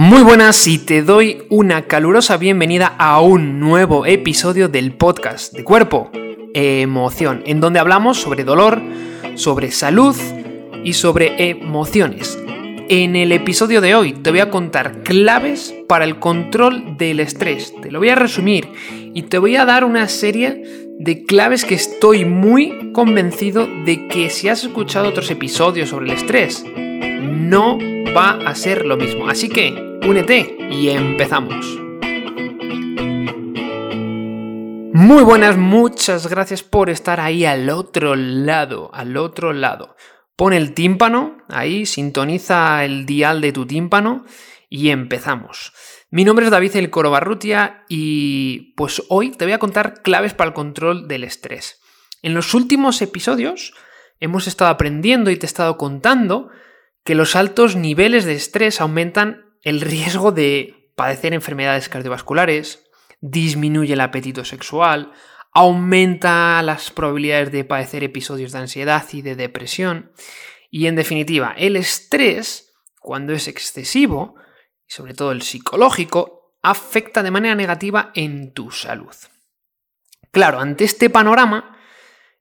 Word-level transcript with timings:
Muy 0.00 0.22
buenas 0.22 0.66
y 0.66 0.78
te 0.78 1.02
doy 1.02 1.42
una 1.50 1.82
calurosa 1.82 2.38
bienvenida 2.38 2.86
a 2.98 3.20
un 3.20 3.60
nuevo 3.60 4.06
episodio 4.06 4.66
del 4.66 4.94
podcast 4.94 5.52
de 5.52 5.62
cuerpo, 5.62 6.10
emoción, 6.54 7.42
en 7.44 7.60
donde 7.60 7.80
hablamos 7.80 8.16
sobre 8.16 8.44
dolor, 8.44 8.80
sobre 9.34 9.70
salud 9.70 10.16
y 10.82 10.94
sobre 10.94 11.50
emociones. 11.50 12.38
En 12.88 13.14
el 13.14 13.30
episodio 13.30 13.82
de 13.82 13.94
hoy 13.94 14.14
te 14.14 14.30
voy 14.30 14.40
a 14.40 14.48
contar 14.48 15.02
claves 15.02 15.74
para 15.86 16.06
el 16.06 16.18
control 16.18 16.96
del 16.96 17.20
estrés. 17.20 17.74
Te 17.82 17.90
lo 17.90 17.98
voy 17.98 18.08
a 18.08 18.14
resumir 18.14 18.70
y 19.12 19.24
te 19.24 19.36
voy 19.36 19.56
a 19.56 19.66
dar 19.66 19.84
una 19.84 20.08
serie 20.08 20.62
de 20.98 21.24
claves 21.24 21.66
que 21.66 21.74
estoy 21.74 22.24
muy 22.24 22.90
convencido 22.94 23.68
de 23.84 24.08
que 24.08 24.30
si 24.30 24.48
has 24.48 24.64
escuchado 24.64 25.10
otros 25.10 25.30
episodios 25.30 25.90
sobre 25.90 26.06
el 26.06 26.12
estrés, 26.16 26.64
no 27.00 27.78
va 28.16 28.38
a 28.46 28.54
ser 28.54 28.84
lo 28.86 28.96
mismo. 28.96 29.28
Así 29.28 29.48
que 29.48 29.98
únete 30.06 30.56
y 30.70 30.88
empezamos. 30.90 31.80
Muy 34.92 35.22
buenas, 35.22 35.56
muchas 35.56 36.26
gracias 36.26 36.62
por 36.62 36.90
estar 36.90 37.20
ahí 37.20 37.44
al 37.44 37.70
otro 37.70 38.16
lado, 38.16 38.90
al 38.92 39.16
otro 39.16 39.52
lado. 39.52 39.96
Pon 40.36 40.52
el 40.52 40.74
tímpano, 40.74 41.38
ahí 41.48 41.86
sintoniza 41.86 42.84
el 42.84 43.06
dial 43.06 43.40
de 43.40 43.52
tu 43.52 43.66
tímpano 43.66 44.24
y 44.68 44.90
empezamos. 44.90 45.72
Mi 46.10 46.24
nombre 46.24 46.44
es 46.44 46.50
David 46.50 46.76
El 46.76 46.90
Corobarrutia 46.90 47.84
y 47.88 48.74
pues 48.74 49.02
hoy 49.08 49.30
te 49.30 49.44
voy 49.44 49.52
a 49.52 49.58
contar 49.58 50.02
claves 50.02 50.34
para 50.34 50.48
el 50.48 50.54
control 50.54 51.08
del 51.08 51.24
estrés. 51.24 51.80
En 52.22 52.34
los 52.34 52.52
últimos 52.52 53.00
episodios 53.00 53.74
hemos 54.18 54.46
estado 54.46 54.70
aprendiendo 54.70 55.30
y 55.30 55.36
te 55.36 55.46
he 55.46 55.48
estado 55.48 55.76
contando 55.76 56.50
que 57.04 57.14
los 57.14 57.36
altos 57.36 57.76
niveles 57.76 58.24
de 58.24 58.34
estrés 58.34 58.80
aumentan 58.80 59.56
el 59.62 59.80
riesgo 59.80 60.32
de 60.32 60.92
padecer 60.96 61.32
enfermedades 61.32 61.88
cardiovasculares, 61.88 62.84
disminuye 63.20 63.94
el 63.94 64.00
apetito 64.00 64.44
sexual, 64.44 65.12
aumenta 65.52 66.62
las 66.62 66.90
probabilidades 66.90 67.52
de 67.52 67.64
padecer 67.64 68.04
episodios 68.04 68.52
de 68.52 68.58
ansiedad 68.58 69.04
y 69.12 69.22
de 69.22 69.36
depresión. 69.36 70.12
Y 70.70 70.86
en 70.86 70.96
definitiva, 70.96 71.54
el 71.56 71.76
estrés, 71.76 72.72
cuando 73.00 73.32
es 73.32 73.48
excesivo, 73.48 74.36
y 74.86 74.92
sobre 74.92 75.14
todo 75.14 75.32
el 75.32 75.42
psicológico, 75.42 76.56
afecta 76.62 77.22
de 77.22 77.30
manera 77.30 77.54
negativa 77.54 78.12
en 78.14 78.52
tu 78.52 78.70
salud. 78.70 79.14
Claro, 80.30 80.60
ante 80.60 80.84
este 80.84 81.10
panorama 81.10 81.76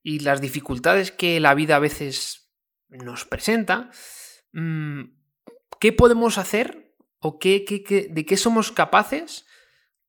y 0.04 0.20
las 0.20 0.42
dificultades 0.42 1.12
que 1.12 1.40
la 1.40 1.56
vida 1.56 1.78
a 1.78 1.80
veces 1.80 2.52
nos 2.90 3.26
presenta, 3.26 3.90
¿qué 4.52 5.94
podemos 5.94 6.38
hacer 6.38 6.96
o 7.20 7.40
qué, 7.40 8.08
de 8.10 8.26
qué 8.26 8.38
somos 8.38 8.72
capaces? 8.72 9.46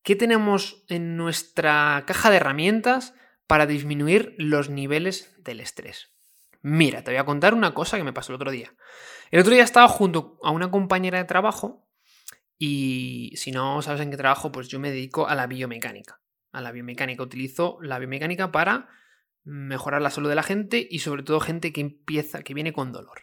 ¿Qué 0.03 0.17
tenemos 0.17 0.85
en 0.89 1.17
nuestra 1.17 2.05
caja 2.07 2.31
de 2.31 2.37
herramientas 2.37 3.15
para 3.47 3.67
disminuir 3.67 4.35
los 4.39 4.71
niveles 4.71 5.35
del 5.43 5.61
estrés? 5.61 6.11
Mira, 6.63 7.03
te 7.03 7.11
voy 7.11 7.19
a 7.19 7.25
contar 7.25 7.55
una 7.55 7.75
cosa 7.75 7.97
que 7.97 8.05
me 8.05 8.13
pasó 8.13 8.33
el 8.33 8.37
otro 8.37 8.51
día. 8.51 8.75
El 9.31 9.41
otro 9.41 9.53
día 9.53 9.65
estaba 9.65 9.89
junto 9.89 10.39
a 10.43 10.51
una 10.51 10.71
compañera 10.71 11.19
de 11.19 11.25
trabajo 11.25 11.87
y 12.59 13.33
si 13.37 13.53
no 13.53 13.81
sabes 13.81 14.03
en 14.03 14.11
qué 14.11 14.19
trabajo, 14.19 14.53
pues 14.53 14.69
yo 14.69 14.79
me 14.79 14.91
dedico 14.91 15.27
a 15.27 15.35
la 15.35 15.47
biomecánica. 15.47 16.21
A 16.53 16.61
la 16.61 16.73
biomecánica. 16.73 17.23
Utilizo 17.23 17.79
la 17.81 17.99
biomecánica 17.99 18.53
para 18.53 18.89
mejorar 19.45 20.03
la 20.03 20.11
salud 20.11 20.29
de 20.29 20.35
la 20.35 20.43
gente 20.43 20.87
y 20.91 20.99
sobre 20.99 21.23
todo 21.23 21.41
gente 21.41 21.73
que 21.73 21.81
empieza, 21.81 22.43
que 22.43 22.53
viene 22.53 22.75
con 22.75 22.93
dolor. 22.93 23.23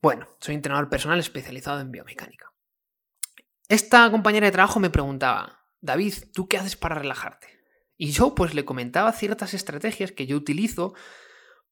Bueno, 0.00 0.28
soy 0.38 0.54
entrenador 0.54 0.88
personal 0.88 1.18
especializado 1.18 1.80
en 1.80 1.90
biomecánica. 1.90 2.52
Esta 3.68 4.08
compañera 4.10 4.46
de 4.46 4.52
trabajo 4.52 4.78
me 4.78 4.90
preguntaba, 4.90 5.64
David, 5.80 6.14
¿tú 6.32 6.46
qué 6.46 6.56
haces 6.56 6.76
para 6.76 6.94
relajarte? 6.94 7.48
Y 7.96 8.12
yo 8.12 8.34
pues 8.34 8.54
le 8.54 8.64
comentaba 8.64 9.12
ciertas 9.12 9.54
estrategias 9.54 10.12
que 10.12 10.26
yo 10.26 10.36
utilizo 10.36 10.94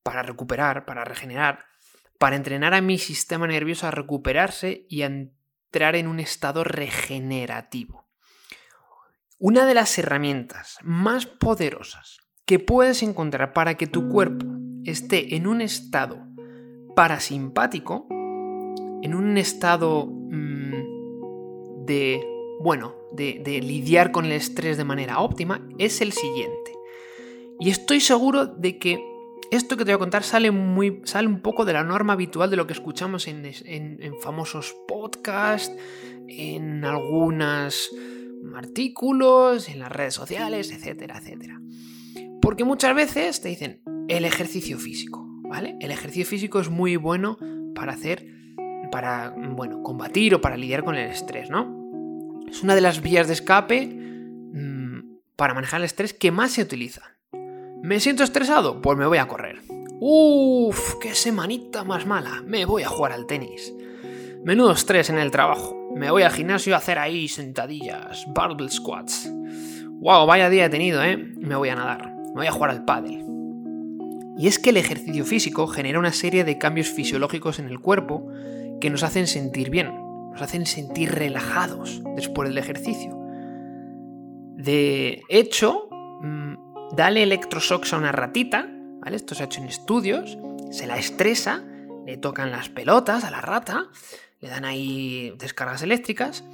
para 0.03 0.23
recuperar, 0.23 0.85
para 0.85 1.05
regenerar, 1.05 1.67
para 2.19 2.35
entrenar 2.35 2.75
a 2.75 2.81
mi 2.81 2.99
sistema 2.99 3.47
nervioso 3.47 3.87
a 3.87 3.93
recuperarse 3.93 4.87
y 4.89 5.03
a 5.03 5.07
entrar 5.07 5.95
en 5.95 6.09
un 6.09 6.19
estado 6.19 6.65
regenerativo. 6.65 8.09
Una 9.39 9.67
de 9.67 9.75
las 9.75 9.97
herramientas 9.99 10.79
más 10.83 11.27
poderosas 11.27 12.19
que 12.45 12.59
puedes 12.59 13.05
encontrar 13.05 13.53
para 13.53 13.77
que 13.77 13.87
tu 13.87 14.09
cuerpo 14.09 14.47
esté 14.85 15.37
en 15.37 15.47
un 15.47 15.61
estado 15.61 16.27
parasimpático 16.97 18.09
en 19.03 19.15
un 19.15 19.39
estado 19.39 20.07
mm, 20.07 21.85
de, 21.87 22.27
bueno, 22.61 22.95
de, 23.13 23.61
lidiar 23.63 24.13
con 24.13 24.27
el 24.27 24.33
estrés 24.33 24.77
de 24.77 24.85
manera 24.85 25.21
óptima 25.21 25.67
es 25.79 26.01
el 26.01 26.13
siguiente. 26.13 26.73
Y 27.59 27.71
estoy 27.71 28.01
seguro 28.01 28.47
de 28.47 28.79
que 28.79 29.03
esto 29.51 29.77
que 29.77 29.85
te 29.85 29.93
voy 29.93 29.97
a 29.97 29.99
contar 29.99 30.23
sale, 30.25 30.51
muy, 30.51 31.01
sale 31.05 31.29
un 31.29 31.41
poco 31.41 31.65
de 31.65 31.73
la 31.73 31.85
norma 31.85 32.15
habitual 32.15 32.51
de 32.51 32.57
lo 32.57 32.67
que 32.67 32.73
escuchamos 32.73 33.29
en, 33.29 33.45
en 33.45 34.21
famosos 34.21 34.75
podcasts, 34.89 35.75
en 36.29 36.85
algunos 36.85 37.91
artículos, 38.55 39.69
en 39.69 39.79
las 39.79 39.91
redes 39.91 40.15
sociales, 40.15 40.71
etcétera, 40.71 41.19
etcétera. 41.19 41.61
Porque 42.41 42.65
muchas 42.65 42.95
veces 42.95 43.41
te 43.41 43.49
dicen 43.49 43.81
el 44.09 44.25
ejercicio 44.25 44.79
físico, 44.79 45.27
¿vale? 45.43 45.77
El 45.81 45.91
ejercicio 45.91 46.27
físico 46.27 46.61
es 46.61 46.69
muy 46.69 46.97
bueno 46.97 47.39
para 47.75 47.93
hacer 47.93 48.36
para, 48.97 49.35
bueno, 49.37 49.83
combatir 49.83 50.35
o 50.35 50.41
para 50.41 50.57
lidiar 50.57 50.83
con 50.83 50.95
el 50.95 51.11
estrés, 51.11 51.51
¿no? 51.51 52.41
Es 52.49 52.63
una 52.63 52.75
de 52.75 52.81
las 52.81 53.03
vías 53.03 53.27
de 53.27 53.35
escape 53.35 53.87
mm, 53.87 55.19
para 55.37 55.53
manejar 55.53 55.83
el 55.83 55.85
estrés 55.85 56.15
que 56.15 56.31
más 56.31 56.53
se 56.53 56.63
utiliza. 56.63 57.03
¿Me 57.83 58.01
siento 58.01 58.25
estresado? 58.25 58.81
Pues 58.81 58.97
me 58.97 59.05
voy 59.05 59.19
a 59.19 59.29
correr. 59.29 59.61
Uf, 60.01 60.95
qué 60.99 61.15
semanita 61.15 61.85
más 61.85 62.07
mala. 62.07 62.43
Me 62.47 62.65
voy 62.65 62.85
a 62.85 62.89
jugar 62.89 63.13
al 63.13 63.27
tenis. 63.27 63.71
Menudo 64.45 64.73
estrés 64.73 65.11
en 65.11 65.19
el 65.19 65.31
trabajo. 65.31 65.77
Me 65.95 66.11
voy 66.11 66.23
al 66.23 66.33
gimnasio 66.33 66.75
a 66.75 66.79
hacer 66.79 66.99
ahí 66.99 67.29
sentadillas, 67.29 68.25
barbell 68.33 68.71
squats. 68.71 69.31
Wow, 70.01 70.25
vaya 70.25 70.49
día 70.49 70.65
he 70.65 70.71
tenido, 70.71 71.05
¿eh? 71.05 71.19
Me 71.19 71.55
voy 71.55 71.69
a 71.69 71.75
nadar. 71.75 72.15
Me 72.29 72.33
voy 72.33 72.47
a 72.47 72.53
jugar 72.53 72.71
al 72.71 72.87
pádel. 72.87 73.23
Y 74.39 74.47
es 74.47 74.59
que 74.59 74.71
el 74.71 74.79
ejercicio 74.79 75.27
físico 75.27 75.67
genera 75.67 75.99
una 75.99 76.15
serie 76.15 76.45
de 76.45 76.57
cambios 76.57 76.89
fisiológicos 76.89 77.59
en 77.59 77.67
el 77.67 77.79
cuerpo 77.79 78.33
que 78.81 78.91
nos 78.91 79.03
hacen 79.03 79.27
sentir 79.27 79.71
bien, 79.71 79.89
nos 80.33 80.43
hacen 80.43 80.67
sentir 80.67 81.13
relajados 81.13 82.03
después 82.15 82.49
del 82.49 82.59
ejercicio. 82.59 83.17
De 84.57 85.23
hecho, 85.29 85.89
mm, 86.21 86.95
dale 86.95 87.23
electroshocks 87.23 87.93
a 87.93 87.99
una 87.99 88.13
ratita, 88.13 88.69
¿vale? 89.01 89.17
Esto 89.17 89.35
se 89.35 89.43
ha 89.43 89.47
hecho 89.47 89.61
en 89.61 89.69
estudios, 89.69 90.39
se 90.71 90.87
la 90.87 90.99
estresa, 90.99 91.65
le 92.05 92.17
tocan 92.17 92.51
las 92.51 92.69
pelotas 92.69 93.25
a 93.25 93.31
la 93.31 93.41
rata, 93.41 93.89
le 94.41 94.49
dan 94.49 94.65
ahí 94.65 95.33
descargas 95.39 95.83
eléctricas 95.83 96.45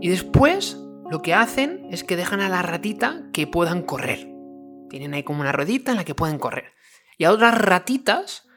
y 0.00 0.08
después 0.08 0.78
lo 1.10 1.22
que 1.22 1.34
hacen 1.34 1.88
es 1.90 2.04
que 2.04 2.16
dejan 2.16 2.40
a 2.40 2.48
la 2.48 2.62
ratita 2.62 3.22
que 3.32 3.46
puedan 3.46 3.82
correr. 3.82 4.28
Tienen 4.88 5.14
ahí 5.14 5.22
como 5.22 5.40
una 5.40 5.52
ruedita 5.52 5.92
en 5.92 5.96
la 5.96 6.04
que 6.04 6.14
pueden 6.14 6.38
correr. 6.38 6.72
Y 7.18 7.24
a 7.24 7.32
otras 7.32 7.56
ratitas 7.56 8.48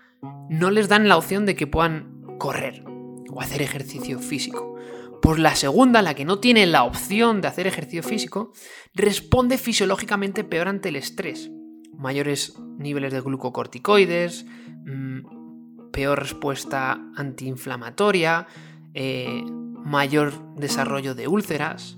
no 0.50 0.72
les 0.72 0.88
dan 0.88 1.08
la 1.08 1.18
opción 1.18 1.46
de 1.46 1.56
que 1.56 1.68
puedan 1.68 2.38
correr 2.38 2.84
o 3.30 3.42
hacer 3.42 3.62
ejercicio 3.62 4.20
físico. 4.20 4.76
Pues 5.22 5.40
la 5.40 5.56
segunda, 5.56 6.02
la 6.02 6.16
que 6.16 6.26
no 6.26 6.40
tiene 6.40 6.66
la 6.66 6.84
opción 6.84 7.40
de 7.40 7.48
hacer 7.48 7.66
ejercicio 7.66 8.04
físico, 8.04 8.52
responde 8.94 9.58
fisiológicamente 9.58 10.44
peor 10.44 10.68
ante 10.68 10.90
el 10.90 10.98
estrés. 10.98 11.50
Mayores 11.98 12.58
niveles 12.78 13.14
de 13.14 13.22
glucocorticoides, 13.22 14.46
mm, 14.86 15.92
peor 15.92 16.20
respuesta 16.20 17.00
antiinflamatoria, 17.16 18.48
eh, 18.94 19.44
mayor 19.84 20.34
desarrollo 20.56 21.16
de 21.16 21.28
úlceras. 21.28 21.98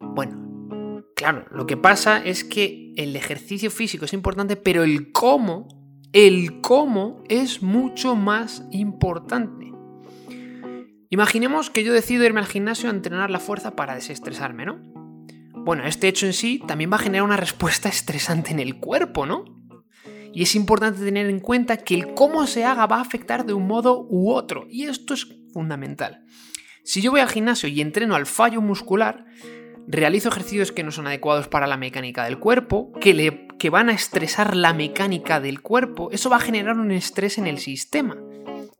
Bueno, 0.00 1.02
claro, 1.14 1.46
lo 1.50 1.66
que 1.66 1.76
pasa 1.76 2.22
es 2.22 2.44
que 2.44 2.92
el 2.96 3.16
ejercicio 3.16 3.70
físico 3.70 4.04
es 4.04 4.12
importante, 4.12 4.56
pero 4.56 4.82
el 4.82 5.12
cómo, 5.12 5.68
el 6.12 6.60
cómo 6.60 7.22
es 7.28 7.62
mucho 7.62 8.14
más 8.14 8.64
importante. 8.72 9.65
Imaginemos 11.08 11.70
que 11.70 11.84
yo 11.84 11.92
decido 11.92 12.24
irme 12.24 12.40
al 12.40 12.46
gimnasio 12.46 12.88
a 12.88 12.92
entrenar 12.92 13.30
la 13.30 13.38
fuerza 13.38 13.76
para 13.76 13.94
desestresarme, 13.94 14.66
¿no? 14.66 14.82
Bueno, 15.52 15.84
este 15.84 16.08
hecho 16.08 16.26
en 16.26 16.32
sí 16.32 16.62
también 16.66 16.92
va 16.92 16.96
a 16.96 17.00
generar 17.00 17.24
una 17.24 17.36
respuesta 17.36 17.88
estresante 17.88 18.50
en 18.52 18.60
el 18.60 18.76
cuerpo, 18.76 19.26
¿no? 19.26 19.44
Y 20.32 20.42
es 20.42 20.54
importante 20.54 21.04
tener 21.04 21.28
en 21.28 21.40
cuenta 21.40 21.78
que 21.78 21.94
el 21.94 22.14
cómo 22.14 22.46
se 22.46 22.64
haga 22.64 22.86
va 22.86 22.98
a 22.98 23.00
afectar 23.00 23.46
de 23.46 23.54
un 23.54 23.66
modo 23.66 24.06
u 24.08 24.30
otro, 24.32 24.66
y 24.70 24.84
esto 24.84 25.14
es 25.14 25.26
fundamental. 25.52 26.24
Si 26.84 27.00
yo 27.00 27.10
voy 27.10 27.20
al 27.20 27.28
gimnasio 27.28 27.68
y 27.68 27.80
entreno 27.80 28.14
al 28.14 28.26
fallo 28.26 28.60
muscular, 28.60 29.24
realizo 29.88 30.28
ejercicios 30.28 30.72
que 30.72 30.84
no 30.84 30.90
son 30.90 31.06
adecuados 31.06 31.48
para 31.48 31.66
la 31.66 31.76
mecánica 31.76 32.24
del 32.24 32.38
cuerpo, 32.38 32.92
que, 33.00 33.14
le, 33.14 33.48
que 33.58 33.70
van 33.70 33.88
a 33.88 33.94
estresar 33.94 34.54
la 34.54 34.72
mecánica 34.72 35.40
del 35.40 35.62
cuerpo, 35.62 36.10
eso 36.12 36.30
va 36.30 36.36
a 36.36 36.40
generar 36.40 36.78
un 36.78 36.90
estrés 36.90 37.38
en 37.38 37.46
el 37.46 37.58
sistema, 37.58 38.16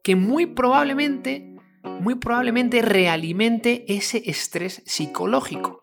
que 0.03 0.15
muy 0.15 0.47
probablemente 0.47 1.56
muy 2.01 2.17
probablemente 2.17 2.83
realimente 2.83 3.85
ese 3.89 4.23
estrés 4.29 4.83
psicológico. 4.85 5.83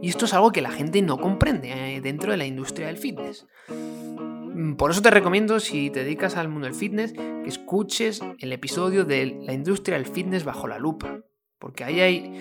Y 0.00 0.08
esto 0.08 0.24
es 0.24 0.34
algo 0.34 0.50
que 0.50 0.62
la 0.62 0.72
gente 0.72 1.00
no 1.02 1.18
comprende 1.18 1.72
eh, 1.72 2.00
dentro 2.00 2.32
de 2.32 2.36
la 2.36 2.46
industria 2.46 2.88
del 2.88 2.96
fitness. 2.96 3.46
Mm, 3.68 4.74
por 4.74 4.90
eso 4.90 5.00
te 5.00 5.10
recomiendo, 5.10 5.60
si 5.60 5.90
te 5.90 6.02
dedicas 6.02 6.36
al 6.36 6.48
mundo 6.48 6.66
del 6.66 6.74
fitness, 6.74 7.12
que 7.12 7.48
escuches 7.48 8.20
el 8.38 8.52
episodio 8.52 9.04
de 9.04 9.38
la 9.42 9.52
industria 9.52 9.96
del 9.96 10.06
fitness 10.06 10.44
bajo 10.44 10.66
la 10.66 10.78
lupa. 10.78 11.20
Porque 11.58 11.84
ahí, 11.84 12.00
hay, 12.00 12.40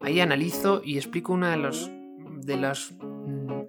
ahí 0.00 0.20
analizo 0.20 0.80
y 0.84 0.96
explico 0.96 1.32
una 1.32 1.50
de 1.50 1.56
los... 1.58 1.90
De 2.40 2.56
los 2.56 2.92
mm, 3.00 3.62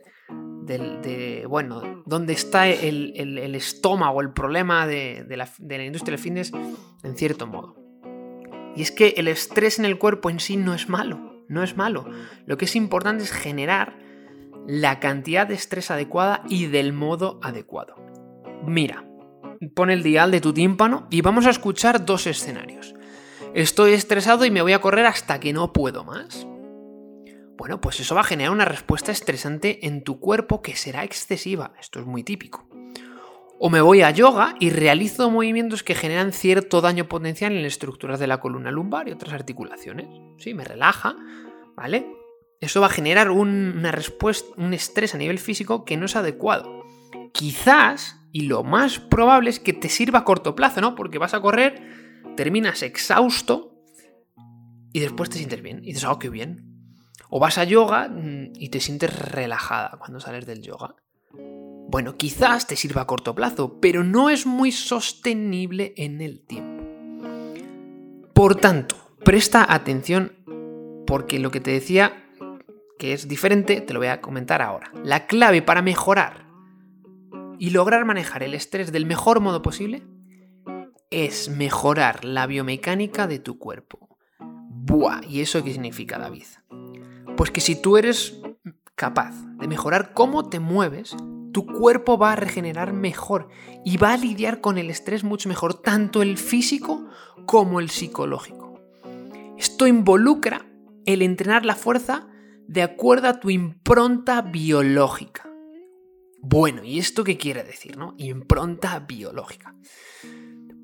de, 0.65 1.45
bueno, 1.47 2.03
dónde 2.06 2.31
está 2.31 2.69
el, 2.69 3.13
el, 3.18 3.53
estómago, 3.53 4.21
el 4.21 4.31
problema 4.31 4.88
de, 4.88 5.25
la, 5.30 5.50
de 5.59 5.77
la 5.77 5.83
industria 5.83 6.15
del 6.15 6.24
fitness, 6.24 6.53
en 7.03 7.18
cierto 7.18 7.47
modo. 7.47 7.82
Y 8.75 8.81
es 8.81 8.91
que 8.91 9.15
el 9.17 9.27
estrés 9.27 9.79
en 9.79 9.85
el 9.85 9.97
cuerpo 9.97 10.29
en 10.29 10.39
sí 10.39 10.57
no 10.57 10.73
es 10.73 10.89
malo 10.89 11.33
no 11.47 11.63
es 11.63 11.77
malo. 11.77 12.05
Lo 12.45 12.57
que 12.57 12.65
es 12.65 12.75
importante 12.75 13.23
es 13.23 13.31
generar 13.31 13.97
la 14.67 14.99
cantidad 14.99 15.47
de 15.47 15.55
estrés 15.55 15.91
adecuada 15.91 16.43
y 16.49 16.67
del 16.67 16.93
modo 16.93 17.39
adecuado. 17.43 17.95
Mira, 18.65 19.05
pon 19.75 19.89
el 19.89 20.03
dial 20.03 20.31
de 20.31 20.41
tu 20.41 20.53
tímpano 20.53 21.07
y 21.09 21.21
vamos 21.21 21.45
a 21.45 21.51
escuchar 21.51 22.05
dos 22.05 22.27
escenarios. 22.27 22.93
Estoy 23.53 23.93
estresado 23.93 24.45
y 24.45 24.51
me 24.51 24.61
voy 24.61 24.73
a 24.73 24.81
correr 24.81 25.05
hasta 25.05 25.39
que 25.39 25.53
no 25.53 25.73
puedo 25.73 26.03
más. 26.03 26.47
Bueno, 27.55 27.79
pues 27.79 27.99
eso 27.99 28.15
va 28.15 28.21
a 28.21 28.25
generar 28.25 28.51
una 28.51 28.65
respuesta 28.65 29.11
estresante 29.11 29.85
en 29.85 30.03
tu 30.03 30.19
cuerpo 30.19 30.61
que 30.61 30.75
será 30.75 31.03
excesiva. 31.03 31.73
Esto 31.79 31.99
es 31.99 32.05
muy 32.05 32.23
típico. 32.23 32.67
O 33.65 33.69
me 33.69 33.80
voy 33.80 34.01
a 34.01 34.12
yoga 34.12 34.56
y 34.60 34.71
realizo 34.71 35.31
movimientos 35.31 35.83
que 35.83 35.95
generan 35.95 36.33
cierto 36.33 36.81
daño 36.81 37.07
potencial 37.07 37.54
en 37.54 37.63
las 37.63 37.71
estructuras 37.71 38.19
de 38.19 38.27
la 38.27 38.42
columna 38.42 38.71
lumbar 38.71 39.07
y 39.07 39.13
otras 39.13 39.31
articulaciones. 39.31 40.07
Sí, 40.38 40.54
me 40.54 40.65
relaja, 40.65 41.15
¿vale? 41.74 42.06
Eso 42.60 42.81
va 42.81 42.88
a 42.88 42.89
generar 42.89 43.31
una 43.31 43.94
respuesta, 43.94 44.50
un 44.57 44.74
estrés 44.74 45.15
a 45.15 45.18
nivel 45.18 45.39
físico 45.39 45.86
que 45.86 45.95
no 45.95 46.07
es 46.07 46.18
adecuado. 46.18 46.83
Quizás, 47.31 48.19
y 48.33 48.48
lo 48.48 48.65
más 48.65 49.00
probable 49.00 49.50
es 49.50 49.62
que 49.62 49.71
te 49.71 49.88
sirva 49.88 50.19
a 50.19 50.25
corto 50.25 50.56
plazo, 50.56 50.81
¿no? 50.81 50.94
Porque 50.94 51.18
vas 51.18 51.33
a 51.33 51.39
correr, 51.39 51.81
terminas 52.36 52.83
exhausto 52.83 53.77
y 54.92 55.00
después 55.00 55.30
te 55.30 55.38
sientes 55.38 55.62
bien. 55.62 55.80
Y 55.86 55.94
dices, 55.94 56.04
oh, 56.04 56.19
qué 56.19 56.27
bien. 56.27 56.66
O 57.30 57.39
vas 57.39 57.57
a 57.57 57.63
yoga 57.63 58.09
mm, 58.09 58.56
y 58.56 58.68
te 58.68 58.81
sientes 58.81 59.18
relajada 59.18 59.95
cuando 60.00 60.19
sales 60.19 60.45
del 60.45 60.62
yoga. 60.62 60.98
Bueno, 61.94 62.18
quizás 62.18 62.66
te 62.66 62.75
sirva 62.75 63.04
a 63.04 63.06
corto 63.06 63.36
plazo, 63.36 63.80
pero 63.80 64.04
no 64.04 64.31
es 64.31 64.48
muy 64.48 64.72
sostenible 64.72 65.94
en 65.95 66.22
el 66.22 66.44
tiempo. 66.44 66.84
Por 68.34 68.56
tanto, 68.56 68.95
presta 69.24 69.72
atención 69.72 70.34
porque 71.06 71.38
lo 71.38 71.51
que 71.51 71.60
te 71.60 71.69
decía 71.69 72.25
que 72.98 73.13
es 73.13 73.28
diferente, 73.28 73.80
te 73.80 73.94
lo 73.94 74.00
voy 74.00 74.07
a 74.07 74.22
comentar 74.22 74.63
ahora. 74.63 74.92
La 75.04 75.28
clave 75.28 75.62
para 75.62 75.84
mejorar 75.84 76.48
y 77.60 77.69
lograr 77.69 78.06
manejar 78.06 78.42
el 78.42 78.56
estrés 78.56 78.92
del 78.92 79.06
mejor 79.06 79.40
modo 79.40 79.62
posible 79.62 80.01
es 81.12 81.48
mejorar 81.48 82.25
la 82.25 82.48
biomecánica 82.48 83.28
de 83.28 83.38
tu 83.38 83.60
cuerpo. 83.60 84.18
Buah, 84.40 85.22
¿y 85.30 85.42
eso 85.42 85.63
qué 85.63 85.72
significa, 85.72 86.18
David? 86.18 86.48
Pues 87.38 87.51
que 87.51 87.62
si 87.62 87.80
tú 87.80 87.98
eres 87.98 88.42
capaz 88.95 89.36
de 89.60 89.68
mejorar 89.68 90.13
cómo 90.16 90.50
te 90.50 90.60
mueves, 90.60 91.16
tu 91.53 91.65
cuerpo 91.65 92.17
va 92.17 92.33
a 92.33 92.35
regenerar 92.35 92.91
mejor 92.91 93.47
y 93.85 93.97
va 93.97 94.13
a 94.13 94.17
lidiar 94.17 94.59
con 94.59 94.77
el 94.77 94.89
estrés 94.89 95.23
mucho 95.23 95.47
mejor, 95.47 95.81
tanto 95.81 96.21
el 96.21 96.38
físico 96.38 97.07
como 97.45 97.79
el 97.79 97.89
psicológico. 97.89 98.81
Esto 99.57 99.88
involucra 99.88 100.65
el 101.05 101.21
entrenar 101.21 101.63
la 101.63 101.75
fuerza 101.75 102.27
de 102.67 102.81
acuerdo 102.81 103.27
a 103.27 103.39
tu 103.39 103.50
impronta 103.50 104.41
biológica. 104.41 105.50
Bueno, 106.41 106.83
¿y 106.83 107.00
esto 107.00 107.23
qué 107.23 107.38
quiere 107.38 107.63
decir, 107.63 107.97
no? 107.97 108.15
Impronta 108.17 108.99
biológica. 108.99 109.75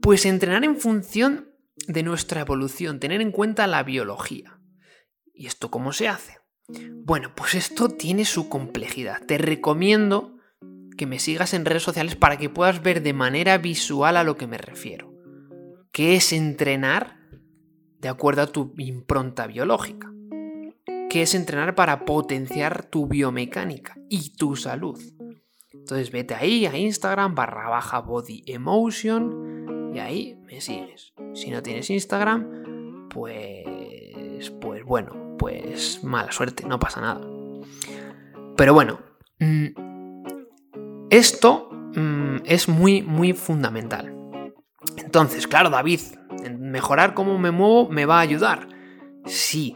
Pues 0.02 0.26
entrenar 0.26 0.64
en 0.64 0.78
función 0.78 1.52
de 1.88 2.04
nuestra 2.04 2.42
evolución, 2.42 3.00
tener 3.00 3.22
en 3.22 3.32
cuenta 3.32 3.68
la 3.68 3.84
biología. 3.84 4.60
¿Y 5.34 5.48
esto 5.48 5.72
cómo 5.72 5.92
se 5.92 6.08
hace? 6.08 6.38
Bueno, 7.04 7.34
pues 7.36 7.56
esto 7.56 7.90
tiene 7.90 8.26
su 8.26 8.48
complejidad. 8.48 9.26
Te 9.26 9.38
recomiendo 9.38 10.39
que 11.00 11.08
me 11.08 11.20
sigas 11.20 11.54
en 11.54 11.64
redes 11.64 11.84
sociales 11.84 12.18
para 12.18 12.36
que 12.36 12.50
puedas 12.50 12.84
ver 12.84 13.02
de 13.02 13.14
manera 13.14 13.58
visual 13.58 14.18
a 14.18 14.26
lo 14.26 14.36
que 14.36 14.48
me 14.48 14.58
refiero. 14.58 15.14
¿Qué 15.94 16.18
es 16.18 16.34
entrenar 16.34 17.16
de 18.02 18.10
acuerdo 18.10 18.42
a 18.42 18.48
tu 18.48 18.74
impronta 18.78 19.48
biológica? 19.48 20.12
¿Qué 21.10 21.22
es 21.22 21.36
entrenar 21.36 21.74
para 21.74 22.04
potenciar 22.04 22.84
tu 22.84 23.08
biomecánica 23.08 23.96
y 24.10 24.36
tu 24.36 24.58
salud? 24.58 25.02
Entonces 25.72 26.12
vete 26.12 26.36
ahí 26.36 26.66
a 26.66 26.78
Instagram 26.78 27.34
barra 27.34 27.70
baja 27.70 28.00
body 28.00 28.44
emotion 28.46 29.94
y 29.96 30.00
ahí 30.00 30.36
me 30.44 30.60
sigues. 30.60 31.14
Si 31.34 31.50
no 31.50 31.64
tienes 31.64 31.90
Instagram, 31.90 33.08
pues, 33.08 34.52
pues 34.60 34.84
bueno, 34.84 35.38
pues 35.38 36.04
mala 36.04 36.34
suerte, 36.34 36.68
no 36.68 36.78
pasa 36.78 37.00
nada. 37.00 37.26
Pero 38.58 38.74
bueno, 38.74 39.00
mm, 39.40 39.89
esto 41.10 41.70
mm, 41.96 42.38
es 42.46 42.68
muy, 42.68 43.02
muy 43.02 43.34
fundamental. 43.34 44.16
Entonces, 44.98 45.48
claro, 45.48 45.70
David, 45.70 46.00
mejorar 46.58 47.14
cómo 47.14 47.38
me 47.38 47.52
muevo 47.52 47.90
me 47.90 48.06
va 48.06 48.18
a 48.20 48.22
ayudar. 48.22 48.70
Sí, 49.26 49.76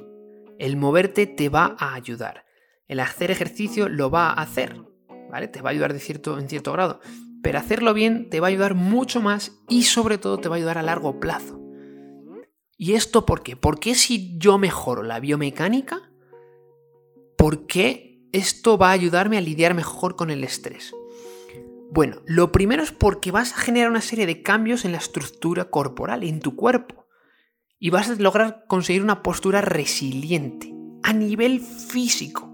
el 0.59 0.77
moverte 0.77 1.25
te 1.25 1.49
va 1.49 1.75
a 1.79 1.95
ayudar. 1.95 2.45
El 2.87 2.99
hacer 2.99 3.31
ejercicio 3.31 3.89
lo 3.89 4.11
va 4.11 4.29
a 4.29 4.41
hacer, 4.41 4.79
¿vale? 5.31 5.47
Te 5.47 5.61
va 5.61 5.69
a 5.69 5.71
ayudar 5.71 5.93
de 5.93 5.99
cierto, 5.99 6.37
en 6.37 6.47
cierto 6.47 6.71
grado. 6.71 6.99
Pero 7.41 7.57
hacerlo 7.57 7.93
bien 7.93 8.29
te 8.29 8.39
va 8.39 8.47
a 8.47 8.49
ayudar 8.49 8.75
mucho 8.75 9.19
más 9.19 9.59
y 9.67 9.83
sobre 9.83 10.17
todo 10.17 10.37
te 10.37 10.49
va 10.49 10.55
a 10.55 10.57
ayudar 10.57 10.77
a 10.77 10.83
largo 10.83 11.19
plazo. 11.19 11.59
¿Y 12.77 12.93
esto 12.93 13.25
por 13.25 13.43
qué? 13.43 13.55
¿Por 13.55 13.79
qué 13.79 13.95
si 13.95 14.37
yo 14.37 14.57
mejoro 14.57 15.03
la 15.03 15.19
biomecánica? 15.19 16.11
¿Por 17.37 17.65
qué 17.65 18.21
esto 18.31 18.77
va 18.77 18.89
a 18.89 18.93
ayudarme 18.93 19.37
a 19.37 19.41
lidiar 19.41 19.73
mejor 19.73 20.15
con 20.15 20.29
el 20.29 20.43
estrés? 20.43 20.93
Bueno, 21.93 22.23
lo 22.25 22.51
primero 22.51 22.81
es 22.81 22.91
porque 22.91 23.29
vas 23.29 23.53
a 23.53 23.57
generar 23.57 23.91
una 23.91 24.01
serie 24.01 24.25
de 24.25 24.41
cambios 24.41 24.83
en 24.83 24.93
la 24.93 24.97
estructura 24.97 25.65
corporal, 25.65 26.23
en 26.23 26.39
tu 26.39 26.55
cuerpo. 26.55 27.05
Y 27.77 27.91
vas 27.91 28.09
a 28.09 28.15
lograr 28.15 28.65
conseguir 28.67 29.03
una 29.03 29.21
postura 29.21 29.61
resiliente 29.61 30.73
a 31.03 31.13
nivel 31.13 31.59
físico. 31.59 32.51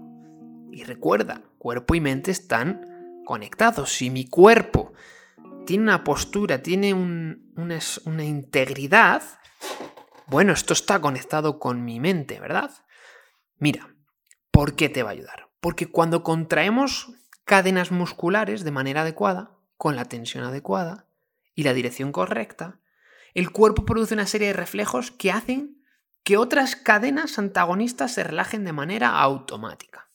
Y 0.70 0.84
recuerda, 0.84 1.40
cuerpo 1.56 1.94
y 1.94 2.02
mente 2.02 2.30
están 2.30 3.22
conectados. 3.24 3.94
Si 3.94 4.10
mi 4.10 4.26
cuerpo 4.26 4.92
tiene 5.64 5.84
una 5.84 6.04
postura, 6.04 6.60
tiene 6.62 6.92
una, 6.92 7.78
una 8.04 8.24
integridad, 8.24 9.22
bueno, 10.26 10.52
esto 10.52 10.74
está 10.74 11.00
conectado 11.00 11.58
con 11.58 11.82
mi 11.82 11.98
mente, 11.98 12.40
¿verdad? 12.40 12.72
Mira, 13.56 13.88
¿por 14.50 14.76
qué 14.76 14.90
te 14.90 15.02
va 15.02 15.08
a 15.08 15.12
ayudar? 15.12 15.48
Porque 15.62 15.86
cuando 15.86 16.22
contraemos 16.22 17.14
cadenas 17.50 17.90
musculares 17.90 18.62
de 18.62 18.70
manera 18.70 19.00
adecuada, 19.00 19.58
con 19.76 19.96
la 19.96 20.04
tensión 20.04 20.44
adecuada 20.44 21.08
y 21.52 21.64
la 21.64 21.74
dirección 21.74 22.12
correcta, 22.12 22.78
el 23.34 23.50
cuerpo 23.50 23.84
produce 23.84 24.14
una 24.14 24.28
serie 24.28 24.46
de 24.46 24.52
reflejos 24.52 25.10
que 25.10 25.32
hacen 25.32 25.82
que 26.22 26.36
otras 26.36 26.76
cadenas 26.76 27.40
antagonistas 27.40 28.14
se 28.14 28.22
relajen 28.22 28.64
de 28.64 28.72
manera 28.72 29.18
automática. 29.18 30.12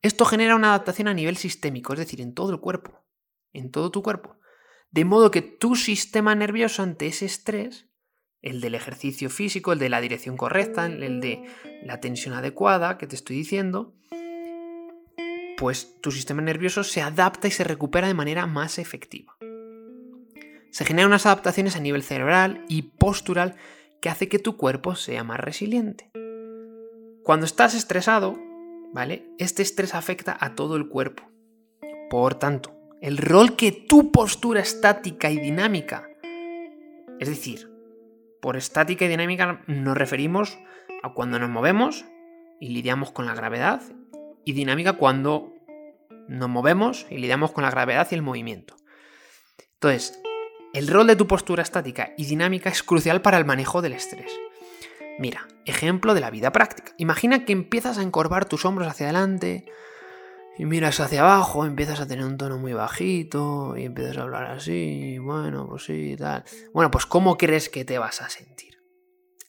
Esto 0.00 0.24
genera 0.24 0.56
una 0.56 0.68
adaptación 0.68 1.06
a 1.06 1.12
nivel 1.12 1.36
sistémico, 1.36 1.92
es 1.92 1.98
decir, 1.98 2.22
en 2.22 2.32
todo 2.32 2.50
el 2.50 2.60
cuerpo, 2.60 3.04
en 3.52 3.70
todo 3.70 3.90
tu 3.90 4.02
cuerpo. 4.02 4.38
De 4.90 5.04
modo 5.04 5.30
que 5.30 5.42
tu 5.42 5.76
sistema 5.76 6.34
nervioso 6.34 6.82
ante 6.82 7.08
ese 7.08 7.26
estrés, 7.26 7.90
el 8.40 8.62
del 8.62 8.74
ejercicio 8.74 9.28
físico, 9.28 9.72
el 9.72 9.78
de 9.78 9.90
la 9.90 10.00
dirección 10.00 10.38
correcta, 10.38 10.86
el 10.86 11.20
de 11.20 11.44
la 11.84 12.00
tensión 12.00 12.32
adecuada 12.32 12.96
que 12.96 13.06
te 13.06 13.16
estoy 13.16 13.36
diciendo, 13.36 14.00
pues 15.60 16.00
tu 16.00 16.10
sistema 16.10 16.40
nervioso 16.40 16.84
se 16.84 17.02
adapta 17.02 17.46
y 17.46 17.50
se 17.50 17.64
recupera 17.64 18.08
de 18.08 18.14
manera 18.14 18.46
más 18.46 18.78
efectiva. 18.78 19.36
Se 20.70 20.86
generan 20.86 21.08
unas 21.08 21.26
adaptaciones 21.26 21.76
a 21.76 21.80
nivel 21.80 22.02
cerebral 22.02 22.64
y 22.66 22.80
postural 22.80 23.56
que 24.00 24.08
hace 24.08 24.30
que 24.30 24.38
tu 24.38 24.56
cuerpo 24.56 24.94
sea 24.94 25.22
más 25.22 25.38
resiliente. 25.38 26.10
Cuando 27.24 27.44
estás 27.44 27.74
estresado, 27.74 28.38
¿vale? 28.94 29.26
Este 29.36 29.60
estrés 29.60 29.94
afecta 29.94 30.34
a 30.40 30.54
todo 30.54 30.76
el 30.76 30.88
cuerpo. 30.88 31.24
Por 32.08 32.36
tanto, 32.36 32.74
el 33.02 33.18
rol 33.18 33.54
que 33.54 33.70
tu 33.70 34.10
postura 34.12 34.62
estática 34.62 35.30
y 35.30 35.38
dinámica, 35.38 36.08
es 37.18 37.28
decir, 37.28 37.70
por 38.40 38.56
estática 38.56 39.04
y 39.04 39.08
dinámica 39.08 39.62
nos 39.66 39.94
referimos 39.94 40.58
a 41.02 41.12
cuando 41.12 41.38
nos 41.38 41.50
movemos 41.50 42.06
y 42.60 42.70
lidiamos 42.70 43.10
con 43.10 43.26
la 43.26 43.34
gravedad 43.34 43.82
y 44.44 44.54
dinámica 44.54 44.94
cuando 44.94 45.49
nos 46.30 46.48
movemos 46.48 47.06
y 47.10 47.18
lidiamos 47.18 47.50
con 47.50 47.64
la 47.64 47.70
gravedad 47.70 48.06
y 48.10 48.14
el 48.14 48.22
movimiento. 48.22 48.76
Entonces, 49.74 50.20
El 50.72 50.86
rol 50.86 51.08
de 51.08 51.16
tu 51.16 51.26
postura 51.26 51.64
estática 51.64 52.12
y 52.16 52.26
dinámica 52.26 52.70
es 52.70 52.84
crucial 52.84 53.22
para 53.22 53.38
el 53.38 53.44
manejo 53.44 53.82
del 53.82 53.92
estrés. 53.92 54.30
Mira, 55.18 55.48
ejemplo 55.66 56.14
de 56.14 56.20
la 56.20 56.30
vida 56.30 56.52
práctica. 56.52 56.92
Imagina 56.96 57.44
que 57.44 57.52
empiezas 57.52 57.98
a 57.98 58.02
encorvar 58.02 58.44
tus 58.44 58.64
hombros 58.64 58.86
hacia 58.86 59.06
adelante 59.06 59.64
y 60.56 60.66
miras 60.66 61.00
hacia 61.00 61.22
abajo, 61.22 61.66
empiezas 61.66 61.98
a 62.00 62.06
tener 62.06 62.24
un 62.24 62.36
tono 62.36 62.56
muy 62.56 62.72
bajito 62.72 63.76
y 63.76 63.84
empiezas 63.84 64.18
a 64.18 64.22
hablar 64.22 64.44
así, 64.52 65.18
bueno, 65.18 65.66
pues 65.68 65.84
sí, 65.84 66.14
tal. 66.16 66.44
Bueno, 66.72 66.92
pues 66.92 67.04
¿cómo 67.04 67.36
crees 67.36 67.68
que 67.68 67.84
te 67.84 67.98
vas 67.98 68.22
a 68.22 68.30
sentir? 68.30 68.78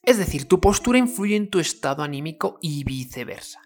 Es 0.02 0.18
decir, 0.18 0.48
tu 0.48 0.60
postura 0.60 0.98
influye 0.98 1.36
en 1.36 1.52
tu 1.52 1.60
estado 1.60 2.02
anímico 2.02 2.58
y 2.62 2.84
viceversa. 2.84 3.62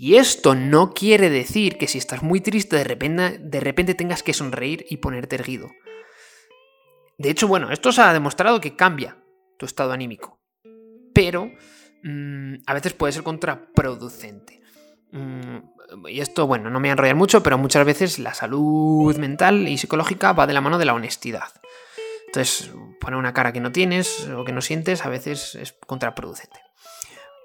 Y 0.00 0.14
esto 0.14 0.54
no 0.54 0.94
quiere 0.94 1.28
decir 1.28 1.76
que 1.76 1.88
si 1.88 1.98
estás 1.98 2.22
muy 2.22 2.40
triste 2.40 2.76
de 2.76 2.84
repente, 2.84 3.94
tengas 3.96 4.22
que 4.22 4.32
sonreír 4.32 4.86
y 4.88 4.98
ponerte 4.98 5.34
erguido. 5.34 5.72
De 7.18 7.30
hecho, 7.30 7.48
bueno, 7.48 7.72
esto 7.72 7.90
se 7.90 8.02
ha 8.02 8.12
demostrado 8.12 8.60
que 8.60 8.76
cambia 8.76 9.18
tu 9.58 9.66
estado 9.66 9.90
anímico. 9.90 10.40
Pero 11.12 11.50
mm, 12.04 12.54
a 12.64 12.74
veces 12.74 12.92
puede 12.92 13.12
ser 13.12 13.24
contraproducente. 13.24 14.62
Mm, 15.10 16.06
y 16.08 16.20
esto, 16.20 16.46
bueno, 16.46 16.70
no 16.70 16.78
me 16.78 16.84
voy 16.84 16.90
a 16.90 16.92
enrollar 16.92 17.16
mucho, 17.16 17.42
pero 17.42 17.58
muchas 17.58 17.84
veces 17.84 18.20
la 18.20 18.34
salud 18.34 19.16
mental 19.16 19.66
y 19.66 19.78
psicológica 19.78 20.32
va 20.32 20.46
de 20.46 20.52
la 20.52 20.60
mano 20.60 20.78
de 20.78 20.84
la 20.84 20.94
honestidad. 20.94 21.48
Entonces, 22.28 22.70
poner 23.00 23.18
una 23.18 23.34
cara 23.34 23.52
que 23.52 23.60
no 23.60 23.72
tienes 23.72 24.28
o 24.28 24.44
que 24.44 24.52
no 24.52 24.60
sientes 24.60 25.04
a 25.04 25.08
veces 25.08 25.56
es 25.56 25.72
contraproducente. 25.72 26.67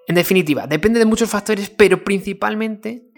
En 0.07 0.15
definitiva, 0.15 0.67
depende 0.67 0.99
de 0.99 1.05
muchos 1.05 1.29
factores, 1.29 1.69
pero 1.69 2.03
principalmente, 2.03 3.09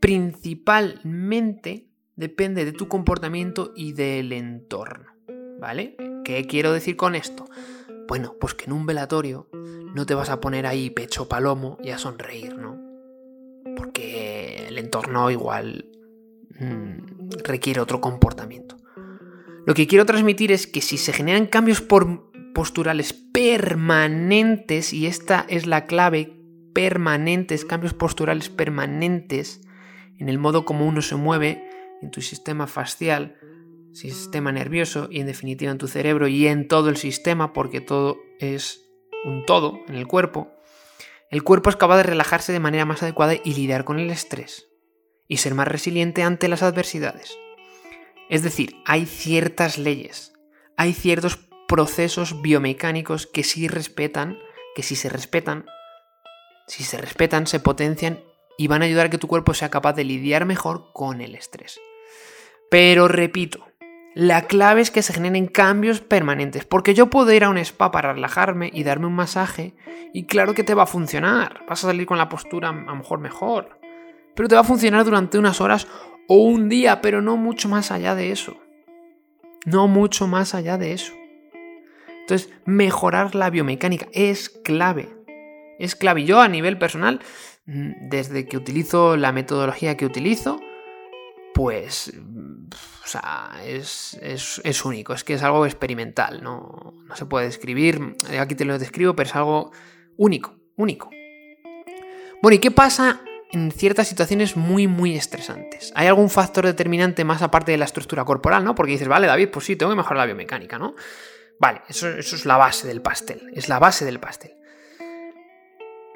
principalmente 0.00 1.88
depende 2.16 2.64
de 2.64 2.72
tu 2.72 2.88
comportamiento 2.88 3.72
y 3.76 3.92
del 3.92 4.32
entorno. 4.32 5.12
¿Vale? 5.60 5.96
¿Qué 6.24 6.46
quiero 6.46 6.72
decir 6.72 6.96
con 6.96 7.14
esto? 7.14 7.46
Bueno, 8.08 8.34
pues 8.40 8.54
que 8.54 8.64
en 8.64 8.72
un 8.72 8.86
velatorio 8.86 9.48
no 9.94 10.06
te 10.06 10.14
vas 10.14 10.30
a 10.30 10.40
poner 10.40 10.66
ahí 10.66 10.90
pecho 10.90 11.28
palomo 11.28 11.78
y 11.82 11.90
a 11.90 11.98
sonreír, 11.98 12.56
¿no? 12.56 12.80
Porque 13.76 14.66
el 14.68 14.78
entorno 14.78 15.30
igual 15.30 15.88
mm, 16.58 17.30
requiere 17.44 17.80
otro 17.80 18.00
comportamiento. 18.00 18.76
Lo 19.66 19.74
que 19.74 19.86
quiero 19.86 20.04
transmitir 20.04 20.52
es 20.52 20.66
que 20.66 20.80
si 20.80 20.98
se 20.98 21.12
generan 21.12 21.46
cambios 21.46 21.80
posturales 22.54 23.12
permanentes, 23.12 24.94
y 24.94 25.06
esta 25.06 25.44
es 25.48 25.66
la 25.66 25.84
clave, 25.84 26.32
permanentes, 26.72 27.64
cambios 27.64 27.92
posturales 27.92 28.48
permanentes, 28.48 29.60
en 30.18 30.28
el 30.30 30.38
modo 30.38 30.64
como 30.64 30.86
uno 30.86 31.02
se 31.02 31.16
mueve, 31.16 31.68
en 32.00 32.10
tu 32.10 32.22
sistema 32.22 32.66
facial, 32.66 33.36
sistema 33.92 34.52
nervioso 34.52 35.08
y 35.10 35.20
en 35.20 35.26
definitiva 35.26 35.70
en 35.70 35.78
tu 35.78 35.88
cerebro 35.88 36.26
y 36.28 36.46
en 36.46 36.68
todo 36.68 36.88
el 36.88 36.96
sistema, 36.96 37.52
porque 37.52 37.80
todo 37.80 38.16
es 38.40 38.80
un 39.24 39.44
todo 39.46 39.80
en 39.88 39.94
el 39.94 40.06
cuerpo, 40.06 40.50
el 41.30 41.42
cuerpo 41.42 41.70
es 41.70 41.76
capaz 41.76 41.96
de 41.96 42.02
relajarse 42.04 42.52
de 42.52 42.60
manera 42.60 42.84
más 42.84 43.02
adecuada 43.02 43.34
y 43.34 43.54
lidiar 43.54 43.84
con 43.84 43.98
el 43.98 44.10
estrés 44.10 44.68
y 45.26 45.38
ser 45.38 45.54
más 45.54 45.66
resiliente 45.66 46.22
ante 46.22 46.48
las 46.48 46.62
adversidades. 46.62 47.36
Es 48.28 48.42
decir, 48.42 48.76
hay 48.86 49.06
ciertas 49.06 49.78
leyes, 49.78 50.32
hay 50.76 50.92
ciertos 50.92 51.36
procesos 51.68 52.42
biomecánicos 52.42 53.26
que 53.26 53.44
si 53.44 53.68
respetan, 53.68 54.38
que 54.74 54.82
si 54.82 54.96
se 54.96 55.08
respetan, 55.08 55.66
si 56.66 56.84
se 56.84 56.98
respetan, 56.98 57.46
se 57.46 57.60
potencian 57.60 58.20
y 58.56 58.68
van 58.68 58.82
a 58.82 58.84
ayudar 58.86 59.06
a 59.06 59.10
que 59.10 59.18
tu 59.18 59.28
cuerpo 59.28 59.54
sea 59.54 59.70
capaz 59.70 59.94
de 59.94 60.04
lidiar 60.04 60.46
mejor 60.46 60.92
con 60.92 61.20
el 61.20 61.34
estrés. 61.34 61.80
Pero 62.70 63.08
repito, 63.08 63.66
la 64.14 64.46
clave 64.46 64.80
es 64.80 64.90
que 64.90 65.02
se 65.02 65.12
generen 65.12 65.46
cambios 65.46 66.00
permanentes, 66.00 66.64
porque 66.64 66.94
yo 66.94 67.10
puedo 67.10 67.32
ir 67.32 67.44
a 67.44 67.50
un 67.50 67.58
spa 67.58 67.90
para 67.90 68.12
relajarme 68.12 68.70
y 68.72 68.84
darme 68.84 69.06
un 69.06 69.14
masaje, 69.14 69.74
y 70.12 70.26
claro 70.26 70.54
que 70.54 70.62
te 70.62 70.74
va 70.74 70.84
a 70.84 70.86
funcionar, 70.86 71.64
vas 71.68 71.82
a 71.84 71.88
salir 71.88 72.06
con 72.06 72.18
la 72.18 72.28
postura 72.28 72.68
a 72.68 72.72
lo 72.72 72.96
mejor 72.96 73.18
mejor, 73.18 73.80
pero 74.34 74.48
te 74.48 74.54
va 74.54 74.60
a 74.60 74.64
funcionar 74.64 75.04
durante 75.04 75.38
unas 75.38 75.60
horas 75.60 75.88
o 76.28 76.36
un 76.36 76.68
día, 76.68 77.00
pero 77.00 77.22
no 77.22 77.36
mucho 77.36 77.68
más 77.68 77.90
allá 77.90 78.14
de 78.14 78.30
eso. 78.30 78.56
No 79.66 79.88
mucho 79.88 80.26
más 80.26 80.54
allá 80.54 80.78
de 80.78 80.92
eso. 80.92 81.12
Entonces, 82.24 82.50
mejorar 82.64 83.34
la 83.34 83.50
biomecánica 83.50 84.08
es 84.12 84.48
clave. 84.48 85.14
Es 85.78 85.94
clave. 85.94 86.24
Yo 86.24 86.40
a 86.40 86.48
nivel 86.48 86.78
personal, 86.78 87.20
mm, 87.66 88.08
desde 88.08 88.46
que 88.46 88.56
utilizo 88.56 89.18
la 89.18 89.30
metodología 89.30 89.98
que 89.98 90.06
utilizo, 90.06 90.58
pues, 91.52 92.14
o 93.04 93.06
sea, 93.06 93.52
es, 93.66 94.18
es, 94.22 94.84
único, 94.86 95.12
es 95.12 95.22
que 95.22 95.34
es 95.34 95.42
algo 95.42 95.66
experimental, 95.66 96.42
no, 96.42 96.94
no 97.04 97.16
se 97.16 97.26
puede 97.26 97.44
describir, 97.44 98.16
aquí 98.40 98.54
te 98.54 98.64
lo 98.64 98.78
describo, 98.78 99.14
pero 99.14 99.28
es 99.28 99.36
algo 99.36 99.70
único, 100.16 100.56
único. 100.76 101.10
Bueno, 102.42 102.56
¿y 102.56 102.58
qué 102.58 102.70
pasa 102.70 103.20
en 103.52 103.70
ciertas 103.70 104.08
situaciones 104.08 104.56
muy, 104.56 104.88
muy 104.88 105.14
estresantes. 105.14 105.92
¿Hay 105.94 106.08
algún 106.08 106.28
factor 106.28 106.66
determinante 106.66 107.24
más 107.24 107.40
aparte 107.40 107.70
de 107.70 107.78
la 107.78 107.84
estructura 107.84 108.24
corporal, 108.24 108.64
no? 108.64 108.74
Porque 108.74 108.92
dices, 108.92 109.06
vale, 109.06 109.28
David, 109.28 109.50
pues 109.50 109.66
sí, 109.66 109.76
tengo 109.76 109.92
que 109.92 109.96
mejorar 109.96 110.18
la 110.18 110.26
biomecánica, 110.26 110.76
¿no? 110.76 110.96
Vale, 111.60 111.82
eso, 111.88 112.08
es 112.08 112.46
la 112.46 112.56
base 112.56 112.86
del 112.86 113.00
pastel, 113.00 113.50
es 113.54 113.68
la 113.68 113.78
base 113.78 114.04
del 114.04 114.20
pastel. 114.20 114.52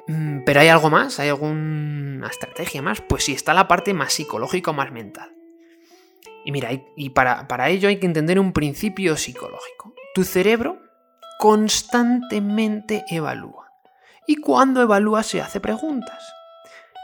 Mm, 0.07 0.43
Pero 0.45 0.59
¿hay 0.59 0.67
algo 0.67 0.89
más? 0.89 1.19
¿Hay 1.19 1.29
alguna 1.29 2.27
estrategia 2.27 2.81
más? 2.81 3.01
Pues 3.01 3.23
sí, 3.23 3.33
está 3.33 3.53
la 3.53 3.67
parte 3.67 3.93
más 3.93 4.13
psicológica 4.13 4.71
o 4.71 4.73
más 4.73 4.91
mental. 4.91 5.35
Y 6.45 6.51
mira, 6.51 6.69
y 6.95 7.09
para, 7.09 7.47
para 7.47 7.69
ello 7.69 7.89
hay 7.89 7.97
que 7.97 8.05
entender 8.05 8.39
un 8.39 8.53
principio 8.53 9.17
psicológico. 9.17 9.93
Tu 10.15 10.23
cerebro 10.23 10.81
constantemente 11.37 13.05
evalúa. 13.09 13.71
Y 14.25 14.37
cuando 14.37 14.81
evalúa 14.81 15.23
se 15.23 15.41
hace 15.41 15.59
preguntas 15.59 16.23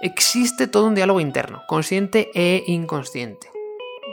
existe 0.02 0.68
todo 0.68 0.88
un 0.88 0.96
diálogo 0.96 1.20
interno, 1.20 1.64
consciente 1.68 2.30
e 2.34 2.64
inconsciente, 2.68 3.50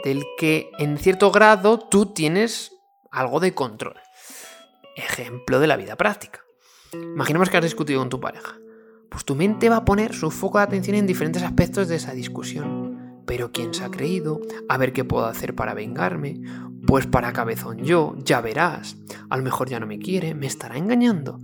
del 0.03 0.23
que 0.37 0.71
en 0.79 0.97
cierto 0.97 1.31
grado 1.31 1.79
tú 1.79 2.07
tienes 2.07 2.75
algo 3.11 3.39
de 3.39 3.53
control. 3.53 3.99
Ejemplo 4.95 5.59
de 5.59 5.67
la 5.67 5.77
vida 5.77 5.95
práctica. 5.95 6.41
Imaginemos 6.93 7.49
que 7.49 7.57
has 7.57 7.63
discutido 7.63 7.99
con 7.99 8.09
tu 8.09 8.19
pareja. 8.19 8.57
Pues 9.09 9.25
tu 9.25 9.35
mente 9.35 9.69
va 9.69 9.77
a 9.77 9.85
poner 9.85 10.13
su 10.13 10.31
foco 10.31 10.57
de 10.57 10.65
atención 10.65 10.95
en 10.95 11.07
diferentes 11.07 11.43
aspectos 11.43 11.87
de 11.87 11.95
esa 11.95 12.13
discusión. 12.13 13.23
Pero 13.25 13.51
¿quién 13.51 13.73
se 13.73 13.83
ha 13.83 13.91
creído? 13.91 14.41
A 14.69 14.77
ver 14.77 14.93
qué 14.93 15.03
puedo 15.03 15.25
hacer 15.25 15.55
para 15.55 15.73
vengarme. 15.73 16.41
Pues 16.85 17.07
para 17.07 17.33
cabezón 17.33 17.83
yo, 17.83 18.15
ya 18.19 18.41
verás. 18.41 18.97
A 19.29 19.37
lo 19.37 19.43
mejor 19.43 19.69
ya 19.69 19.79
no 19.79 19.87
me 19.87 19.99
quiere, 19.99 20.35
me 20.35 20.47
estará 20.47 20.77
engañando. 20.77 21.39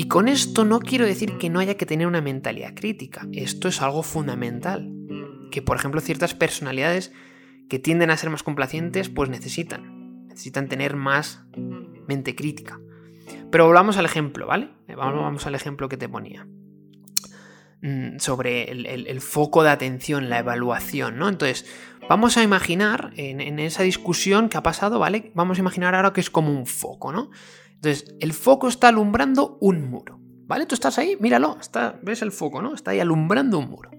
Y 0.00 0.08
con 0.08 0.28
esto 0.28 0.64
no 0.64 0.80
quiero 0.80 1.04
decir 1.04 1.36
que 1.36 1.50
no 1.50 1.60
haya 1.60 1.76
que 1.76 1.84
tener 1.84 2.06
una 2.06 2.22
mentalidad 2.22 2.72
crítica, 2.74 3.28
esto 3.32 3.68
es 3.68 3.82
algo 3.82 4.02
fundamental, 4.02 4.90
que 5.50 5.60
por 5.60 5.76
ejemplo 5.76 6.00
ciertas 6.00 6.32
personalidades 6.32 7.12
que 7.68 7.78
tienden 7.78 8.10
a 8.10 8.16
ser 8.16 8.30
más 8.30 8.42
complacientes 8.42 9.10
pues 9.10 9.28
necesitan, 9.28 10.26
necesitan 10.26 10.68
tener 10.68 10.96
más 10.96 11.44
mente 12.10 12.34
crítica. 12.34 12.80
Pero 13.50 13.66
volvamos 13.66 13.96
al 13.96 14.04
ejemplo, 14.04 14.46
¿vale? 14.46 14.70
Vamos, 14.96 15.46
al 15.46 15.54
ejemplo 15.54 15.88
que 15.88 15.96
te 15.96 16.08
ponía 16.08 16.46
mm, 17.82 18.18
sobre 18.18 18.70
el, 18.70 19.20
foco 19.20 19.62
de 19.62 19.70
atención, 19.70 20.28
la 20.28 20.40
evaluación, 20.40 21.16
¿no? 21.18 21.28
Entonces, 21.28 21.66
vamos 22.08 22.36
a 22.36 22.42
imaginar 22.42 23.12
en, 23.16 23.40
en, 23.40 23.58
esa 23.58 23.82
discusión 23.82 24.48
que 24.48 24.58
ha 24.58 24.62
pasado, 24.62 24.98
¿vale? 24.98 25.30
Vamos 25.34 25.58
a 25.58 25.60
imaginar 25.60 25.94
ahora 25.94 26.12
que 26.12 26.20
es 26.20 26.30
como 26.30 26.50
un 26.50 26.66
foco, 26.66 27.12
¿no? 27.12 27.30
Entonces, 27.74 28.14
el 28.20 28.32
foco 28.32 28.68
está 28.68 28.88
alumbrando 28.88 29.56
un 29.60 29.88
muro. 29.88 30.18
¿Vale? 30.50 30.66
Tú 30.66 30.74
estás 30.74 30.98
ahí, 30.98 31.16
míralo, 31.20 31.58
está, 31.60 32.00
ves 32.02 32.22
el 32.22 32.32
foco, 32.32 32.60
¿no? 32.60 32.74
Está 32.74 32.90
ahí 32.90 32.98
alumbrando 32.98 33.56
un 33.56 33.70
muro. 33.70 33.92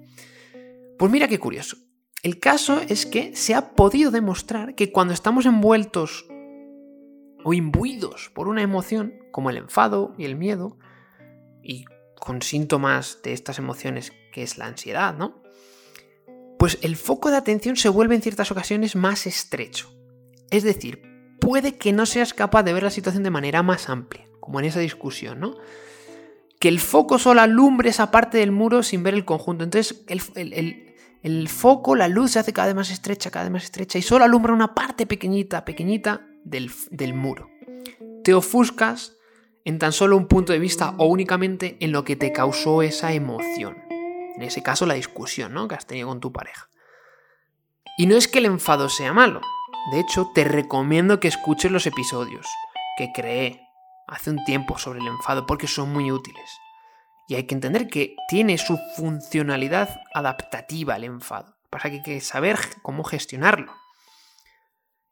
Pues 1.00 1.10
mira 1.10 1.30
qué 1.30 1.40
curioso. 1.40 1.78
El 2.24 2.40
caso 2.40 2.82
es 2.88 3.06
que 3.06 3.36
se 3.36 3.56
ha 3.56 3.74
podido 3.74 4.12
demostrar 4.12 4.76
que 4.76 4.92
cuando 4.92 5.14
estamos 5.14 5.46
envueltos 5.46 6.26
o 7.44 7.54
imbuidos 7.54 8.30
por 8.34 8.48
una 8.48 8.62
emoción, 8.62 9.14
como 9.32 9.50
el 9.50 9.58
enfado 9.58 10.14
y 10.18 10.26
el 10.26 10.36
miedo, 10.36 10.78
y 11.64 11.86
con 12.20 12.42
síntomas 12.42 13.20
de 13.24 13.34
estas 13.34 13.58
emociones 13.58 14.14
que 14.32 14.44
es 14.44 14.58
la 14.58 14.68
ansiedad, 14.68 15.16
¿no? 15.16 15.42
Pues 16.60 16.78
el 16.82 16.96
foco 16.96 17.32
de 17.32 17.38
atención 17.38 17.76
se 17.76 17.90
vuelve 17.90 18.16
en 18.16 18.22
ciertas 18.22 18.52
ocasiones 18.52 18.96
más 18.96 19.26
estrecho. 19.26 19.92
Es 20.52 20.64
decir, 20.64 21.02
puede 21.40 21.76
que 21.78 21.92
no 21.92 22.06
seas 22.06 22.34
capaz 22.34 22.64
de 22.64 22.74
ver 22.74 22.84
la 22.84 22.92
situación 22.92 23.24
de 23.24 23.32
manera 23.32 23.64
más 23.64 23.90
amplia, 23.90 24.28
como 24.40 24.60
en 24.60 24.66
esa 24.66 24.80
discusión, 24.80 25.40
¿no? 25.40 25.58
Que 26.60 26.68
el 26.68 26.80
foco 26.80 27.18
solo 27.18 27.42
alumbre 27.42 27.90
esa 27.90 28.12
parte 28.12 28.38
del 28.38 28.52
muro 28.52 28.84
sin 28.84 29.02
ver 29.02 29.16
el 29.16 29.26
conjunto. 29.26 29.64
Entonces, 29.64 30.06
el, 30.08 31.48
foco, 31.48 31.96
la 31.96 32.08
luz 32.08 32.32
se 32.32 32.40
hace 32.40 32.54
cada 32.54 32.68
vez 32.68 32.76
más 32.76 32.92
estrecha, 32.92 33.32
cada 33.32 33.46
vez 33.46 33.52
más 33.52 33.64
estrecha, 33.64 33.98
y 33.98 34.04
solo 34.04 34.26
alumbra 34.26 34.54
una 34.54 34.76
parte 34.76 35.08
pequeñita, 35.08 35.66
pequeñita 35.66 36.28
del, 36.44 37.14
muro. 37.14 37.50
Te 38.24 38.34
ofuscas 38.34 39.18
en 39.66 39.80
tan 39.80 39.92
solo 39.92 40.18
un 40.18 40.28
punto 40.28 40.54
de 40.54 40.60
vista 40.60 40.96
o 40.98 41.06
únicamente 41.06 41.78
en 41.80 41.92
lo 41.92 42.04
que 42.04 42.16
te 42.16 42.32
causó 42.32 42.82
esa 42.82 43.14
emoción. 43.14 43.78
En 43.90 44.42
ese 44.42 44.64
caso, 44.64 44.86
la 44.86 44.96
discusión 44.96 45.54
¿no? 45.54 45.68
que 45.68 45.76
has 45.76 45.86
tenido 45.86 46.08
con 46.08 46.20
tu 46.20 46.32
pareja. 46.32 46.70
Y 47.98 48.08
no 48.08 48.16
es 48.16 48.28
que 48.28 48.40
el 48.40 48.46
enfado 48.46 48.90
sea 48.90 49.14
malo, 49.14 49.42
De 49.92 50.00
hecho, 50.00 50.32
te 50.34 50.44
recomiendo 50.44 51.20
que 51.20 51.28
escuches 51.28 51.72
los 51.72 51.88
episodios 51.88 52.46
que 52.98 53.12
creé 53.14 53.68
hace 54.08 54.30
un 54.30 54.44
tiempo 54.44 54.78
sobre 54.78 55.00
el 55.00 55.08
enfado 55.08 55.46
porque 55.46 55.68
son 55.68 55.92
muy 55.92 56.12
útiles. 56.12 56.50
Y 57.28 57.36
hay 57.36 57.44
que 57.44 57.56
entender 57.56 57.88
que 57.88 58.16
tiene 58.28 58.58
su 58.58 58.78
funcionalidad 58.96 60.02
adaptativa 60.14 60.96
el 60.98 61.06
enfado. 61.06 61.56
Pasa 61.70 61.90
que 61.90 61.98
hay 61.98 62.04
que 62.04 62.22
saber 62.22 62.60
cómo 62.82 63.04
gestionarlo. 63.04 63.74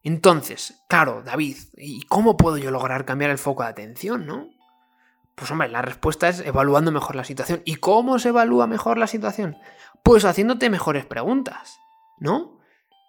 Entonces, 0.03 0.81
claro, 0.87 1.23
David, 1.23 1.57
¿y 1.77 2.03
cómo 2.03 2.37
puedo 2.37 2.57
yo 2.57 2.71
lograr 2.71 3.05
cambiar 3.05 3.31
el 3.31 3.37
foco 3.37 3.63
de 3.63 3.69
atención, 3.69 4.25
no? 4.25 4.49
Pues 5.35 5.51
hombre, 5.51 5.69
la 5.69 5.81
respuesta 5.81 6.27
es 6.29 6.39
evaluando 6.41 6.91
mejor 6.91 7.15
la 7.15 7.23
situación. 7.23 7.61
¿Y 7.65 7.75
cómo 7.75 8.19
se 8.19 8.29
evalúa 8.29 8.67
mejor 8.67 8.97
la 8.97 9.07
situación? 9.07 9.57
Pues 10.03 10.25
haciéndote 10.25 10.69
mejores 10.69 11.05
preguntas, 11.05 11.79
¿no? 12.17 12.59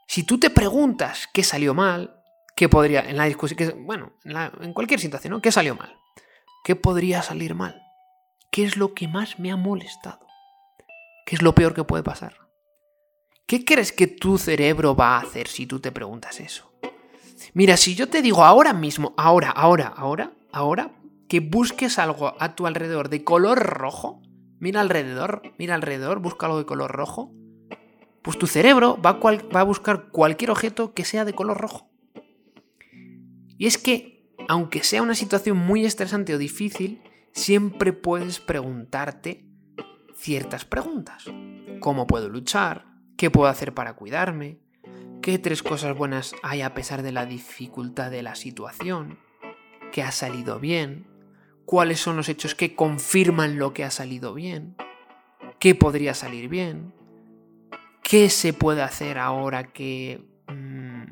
Si 0.06 0.25
tú 0.25 0.38
te 0.38 0.50
preguntas 0.50 1.28
qué 1.32 1.42
salió 1.42 1.75
mal, 1.75 2.16
qué 2.56 2.68
podría, 2.68 3.00
en 3.09 3.16
la 3.16 3.25
discusión, 3.25 3.87
bueno, 3.87 4.12
en, 4.25 4.37
en 4.62 4.73
cualquier 4.73 5.00
situación, 5.00 5.32
¿no? 5.32 5.40
¿Qué 5.40 5.52
salió 5.52 5.75
mal? 5.75 5.97
¿Qué 6.64 6.76
podría 6.76 7.23
salir 7.23 7.54
mal? 7.54 7.82
¿Qué 8.50 8.64
es 8.64 8.76
lo 8.76 8.94
que 8.94 9.09
más 9.09 9.38
me 9.38 9.52
ha 9.52 9.56
molestado? 9.56 10.26
¿Qué 11.25 11.37
es 11.37 11.42
lo 11.42 11.54
peor 11.54 11.75
que 11.75 11.85
puede 11.85 12.02
pasar? 12.02 12.37
¿Qué 13.47 13.64
crees 13.64 13.92
que 13.92 14.06
tu 14.06 14.38
cerebro 14.38 14.94
va 14.94 15.16
a 15.16 15.20
hacer 15.20 15.49
si 15.49 15.66
tú 15.66 15.80
te 15.80 15.92
preguntas 15.92 16.40
eso? 16.40 16.69
Mira, 17.54 17.76
si 17.76 17.94
yo 17.94 18.09
te 18.09 18.23
digo 18.23 18.44
ahora 18.44 18.73
mismo, 18.73 19.14
ahora, 19.16 19.50
ahora, 19.50 19.88
ahora, 19.88 20.32
ahora, 20.52 20.92
que 21.28 21.40
busques 21.40 21.99
algo 21.99 22.35
a 22.38 22.54
tu 22.54 22.66
alrededor 22.66 23.09
de 23.09 23.25
color 23.25 23.59
rojo, 23.59 24.23
mira 24.59 24.80
alrededor, 24.80 25.42
mira 25.59 25.75
alrededor, 25.75 26.20
busca 26.20 26.47
algo 26.47 26.59
de 26.59 26.66
color 26.66 26.90
rojo, 26.90 27.32
pues 28.23 28.38
tu 28.38 28.47
cerebro 28.47 29.00
va 29.00 29.11
a, 29.11 29.49
va 29.54 29.61
a 29.61 29.64
buscar 29.64 30.11
cualquier 30.11 30.50
objeto 30.50 30.92
que 30.92 31.04
sea 31.04 31.25
de 31.25 31.32
color 31.32 31.59
rojo. 31.59 31.90
Y 33.56 33.66
es 33.66 33.78
que, 33.78 34.35
aunque 34.49 34.82
sea 34.82 35.02
una 35.02 35.14
situación 35.14 35.56
muy 35.56 35.85
estresante 35.85 36.35
o 36.35 36.38
difícil, 36.38 37.02
siempre 37.32 37.92
puedes 37.92 38.40
preguntarte 38.40 39.47
ciertas 40.14 40.64
preguntas. 40.64 41.25
¿Cómo 41.80 42.06
puedo 42.06 42.28
luchar? 42.28 42.87
¿Qué 43.16 43.30
puedo 43.30 43.49
hacer 43.49 43.75
para 43.75 43.97
cuidarme? 43.97 44.61
¿Qué 45.22 45.38
tres 45.38 45.62
cosas 45.62 45.94
buenas 45.94 46.34
hay 46.42 46.62
a 46.62 46.72
pesar 46.72 47.02
de 47.02 47.12
la 47.12 47.26
dificultad 47.26 48.10
de 48.10 48.22
la 48.22 48.34
situación? 48.34 49.18
¿Qué 49.92 50.02
ha 50.02 50.12
salido 50.12 50.60
bien? 50.60 51.06
¿Cuáles 51.66 52.00
son 52.00 52.16
los 52.16 52.30
hechos 52.30 52.54
que 52.54 52.74
confirman 52.74 53.58
lo 53.58 53.74
que 53.74 53.84
ha 53.84 53.90
salido 53.90 54.32
bien? 54.32 54.76
¿Qué 55.58 55.74
podría 55.74 56.14
salir 56.14 56.48
bien? 56.48 56.94
¿Qué 58.02 58.30
se 58.30 58.54
puede 58.54 58.80
hacer 58.80 59.18
ahora 59.18 59.64
que... 59.64 60.24
Mm, 60.48 61.02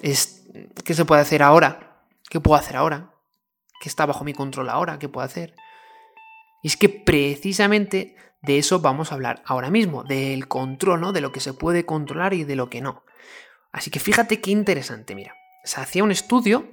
es, 0.00 0.48
¿Qué 0.82 0.94
se 0.94 1.04
puede 1.04 1.20
hacer 1.20 1.42
ahora? 1.42 2.02
¿Qué 2.30 2.40
puedo 2.40 2.58
hacer 2.58 2.76
ahora? 2.76 3.12
¿Qué 3.82 3.90
está 3.90 4.06
bajo 4.06 4.24
mi 4.24 4.32
control 4.32 4.70
ahora? 4.70 4.98
¿Qué 4.98 5.10
puedo 5.10 5.26
hacer? 5.26 5.54
Y 6.62 6.68
es 6.68 6.78
que 6.78 6.88
precisamente 6.88 8.16
de 8.42 8.58
eso 8.58 8.80
vamos 8.80 9.10
a 9.10 9.14
hablar 9.14 9.42
ahora 9.44 9.70
mismo, 9.70 10.04
del 10.04 10.48
control, 10.48 11.00
¿no? 11.00 11.12
De 11.12 11.20
lo 11.20 11.32
que 11.32 11.40
se 11.40 11.52
puede 11.52 11.84
controlar 11.84 12.32
y 12.34 12.44
de 12.44 12.56
lo 12.56 12.70
que 12.70 12.80
no. 12.80 13.04
Así 13.72 13.90
que 13.90 14.00
fíjate 14.00 14.40
qué 14.40 14.50
interesante, 14.50 15.14
mira. 15.14 15.34
Se 15.64 15.80
hacía 15.80 16.02
un 16.02 16.10
estudio 16.10 16.68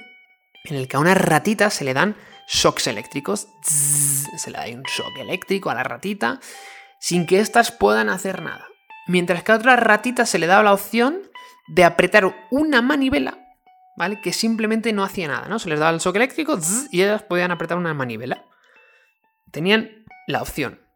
en 0.64 0.76
el 0.76 0.88
que 0.88 0.98
a 0.98 1.00
unas 1.00 1.18
ratitas 1.18 1.74
se 1.74 1.84
le 1.84 1.94
dan 1.94 2.16
shocks 2.48 2.88
eléctricos. 2.88 3.48
se 3.62 4.52
le 4.52 4.58
da 4.58 4.66
un 4.68 4.84
shock 4.84 5.18
eléctrico 5.20 5.70
a 5.70 5.76
la 5.76 5.84
ratita 5.84 6.40
sin 7.00 7.28
que 7.28 7.40
éstas 7.40 7.72
puedan 7.72 8.10
hacer 8.10 8.42
nada. 8.42 8.66
Mientras 9.08 9.44
que 9.44 9.52
a 9.52 9.56
otras 9.56 9.80
ratitas 9.80 10.30
se 10.30 10.40
le 10.40 10.48
daba 10.48 10.64
la 10.64 10.74
opción 10.74 11.22
de 11.68 11.84
apretar 11.84 12.34
una 12.50 12.82
manivela, 12.82 13.38
¿vale? 13.96 14.20
Que 14.22 14.34
simplemente 14.34 14.94
no 14.94 15.04
hacía 15.04 15.28
nada, 15.28 15.48
¿no? 15.48 15.60
Se 15.60 15.70
les 15.70 15.80
daba 15.80 15.92
el 15.92 16.00
shock 16.00 16.16
eléctrico 16.16 16.58
y 16.92 17.02
ellas 17.02 17.24
podían 17.24 17.52
apretar 17.52 17.78
una 17.78 17.94
manivela. 17.94 18.46
Tenían 19.52 20.06
la 20.28 20.42
opción. 20.42 20.87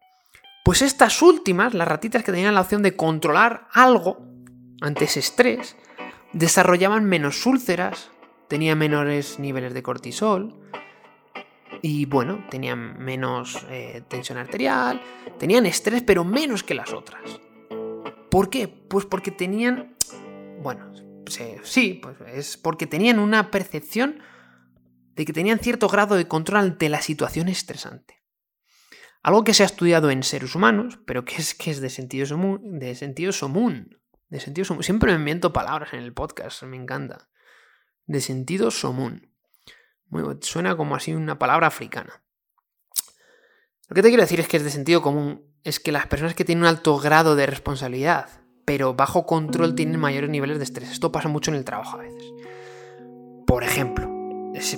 Pues 0.62 0.80
estas 0.80 1.22
últimas, 1.22 1.74
las 1.74 1.88
ratitas 1.88 2.22
que 2.22 2.30
tenían 2.30 2.54
la 2.54 2.60
opción 2.60 2.82
de 2.82 2.94
controlar 2.94 3.66
algo 3.72 4.24
ante 4.80 5.06
ese 5.06 5.18
estrés, 5.18 5.76
desarrollaban 6.32 7.04
menos 7.04 7.44
úlceras, 7.46 8.10
tenían 8.48 8.78
menores 8.78 9.40
niveles 9.40 9.74
de 9.74 9.82
cortisol 9.82 10.60
y 11.82 12.06
bueno, 12.06 12.44
tenían 12.48 13.02
menos 13.02 13.66
eh, 13.70 14.04
tensión 14.06 14.38
arterial, 14.38 15.02
tenían 15.38 15.66
estrés 15.66 16.02
pero 16.02 16.24
menos 16.24 16.62
que 16.62 16.74
las 16.74 16.92
otras. 16.92 17.40
¿Por 18.30 18.48
qué? 18.48 18.68
Pues 18.68 19.04
porque 19.04 19.32
tenían, 19.32 19.96
bueno, 20.62 20.92
sí, 21.64 22.00
pues 22.00 22.16
es 22.32 22.56
porque 22.56 22.86
tenían 22.86 23.18
una 23.18 23.50
percepción 23.50 24.20
de 25.16 25.24
que 25.24 25.32
tenían 25.32 25.58
cierto 25.58 25.88
grado 25.88 26.14
de 26.14 26.28
control 26.28 26.60
ante 26.60 26.88
la 26.88 27.02
situación 27.02 27.48
estresante. 27.48 28.21
Algo 29.22 29.44
que 29.44 29.54
se 29.54 29.62
ha 29.62 29.66
estudiado 29.66 30.10
en 30.10 30.24
seres 30.24 30.54
humanos, 30.56 30.98
pero 31.06 31.24
que 31.24 31.36
es, 31.36 31.54
que 31.54 31.70
es 31.70 31.80
de 31.80 31.90
sentido 31.90 32.26
común. 32.28 32.78
De 32.80 32.94
sentido 32.96 33.32
común. 33.38 34.00
De 34.28 34.40
sentido 34.40 34.66
común. 34.66 34.82
Siempre 34.82 35.12
me 35.12 35.18
invento 35.18 35.52
palabras 35.52 35.92
en 35.92 36.00
el 36.00 36.12
podcast, 36.12 36.62
me 36.64 36.76
encanta. 36.76 37.28
De 38.06 38.20
sentido 38.20 38.70
común. 38.80 39.30
suena 40.40 40.76
como 40.76 40.96
así 40.96 41.14
una 41.14 41.38
palabra 41.38 41.68
africana. 41.68 42.22
Lo 43.88 43.94
que 43.94 44.02
te 44.02 44.08
quiero 44.08 44.22
decir 44.22 44.40
es 44.40 44.48
que 44.48 44.56
es 44.56 44.64
de 44.64 44.70
sentido 44.70 45.02
común. 45.02 45.44
Es 45.62 45.78
que 45.78 45.92
las 45.92 46.08
personas 46.08 46.34
que 46.34 46.44
tienen 46.44 46.64
un 46.64 46.68
alto 46.68 46.98
grado 46.98 47.36
de 47.36 47.46
responsabilidad, 47.46 48.28
pero 48.64 48.94
bajo 48.94 49.24
control, 49.26 49.76
tienen 49.76 50.00
mayores 50.00 50.30
niveles 50.30 50.58
de 50.58 50.64
estrés. 50.64 50.90
Esto 50.90 51.12
pasa 51.12 51.28
mucho 51.28 51.52
en 51.52 51.58
el 51.58 51.64
trabajo 51.64 51.96
a 51.96 52.00
veces. 52.00 52.24
Por 53.46 53.62
ejemplo, 53.62 54.10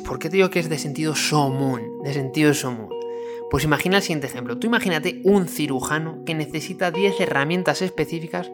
¿por 0.04 0.18
qué 0.18 0.28
te 0.28 0.36
digo 0.36 0.50
que 0.50 0.58
es 0.58 0.68
de 0.68 0.78
sentido 0.78 1.14
común? 1.30 2.02
De 2.02 2.12
sentido 2.12 2.52
común. 2.60 3.03
Pues 3.54 3.62
imagina 3.62 3.98
el 3.98 4.02
siguiente 4.02 4.26
ejemplo. 4.26 4.58
Tú 4.58 4.66
imagínate 4.66 5.20
un 5.22 5.46
cirujano 5.46 6.24
que 6.26 6.34
necesita 6.34 6.90
10 6.90 7.20
herramientas 7.20 7.82
específicas 7.82 8.50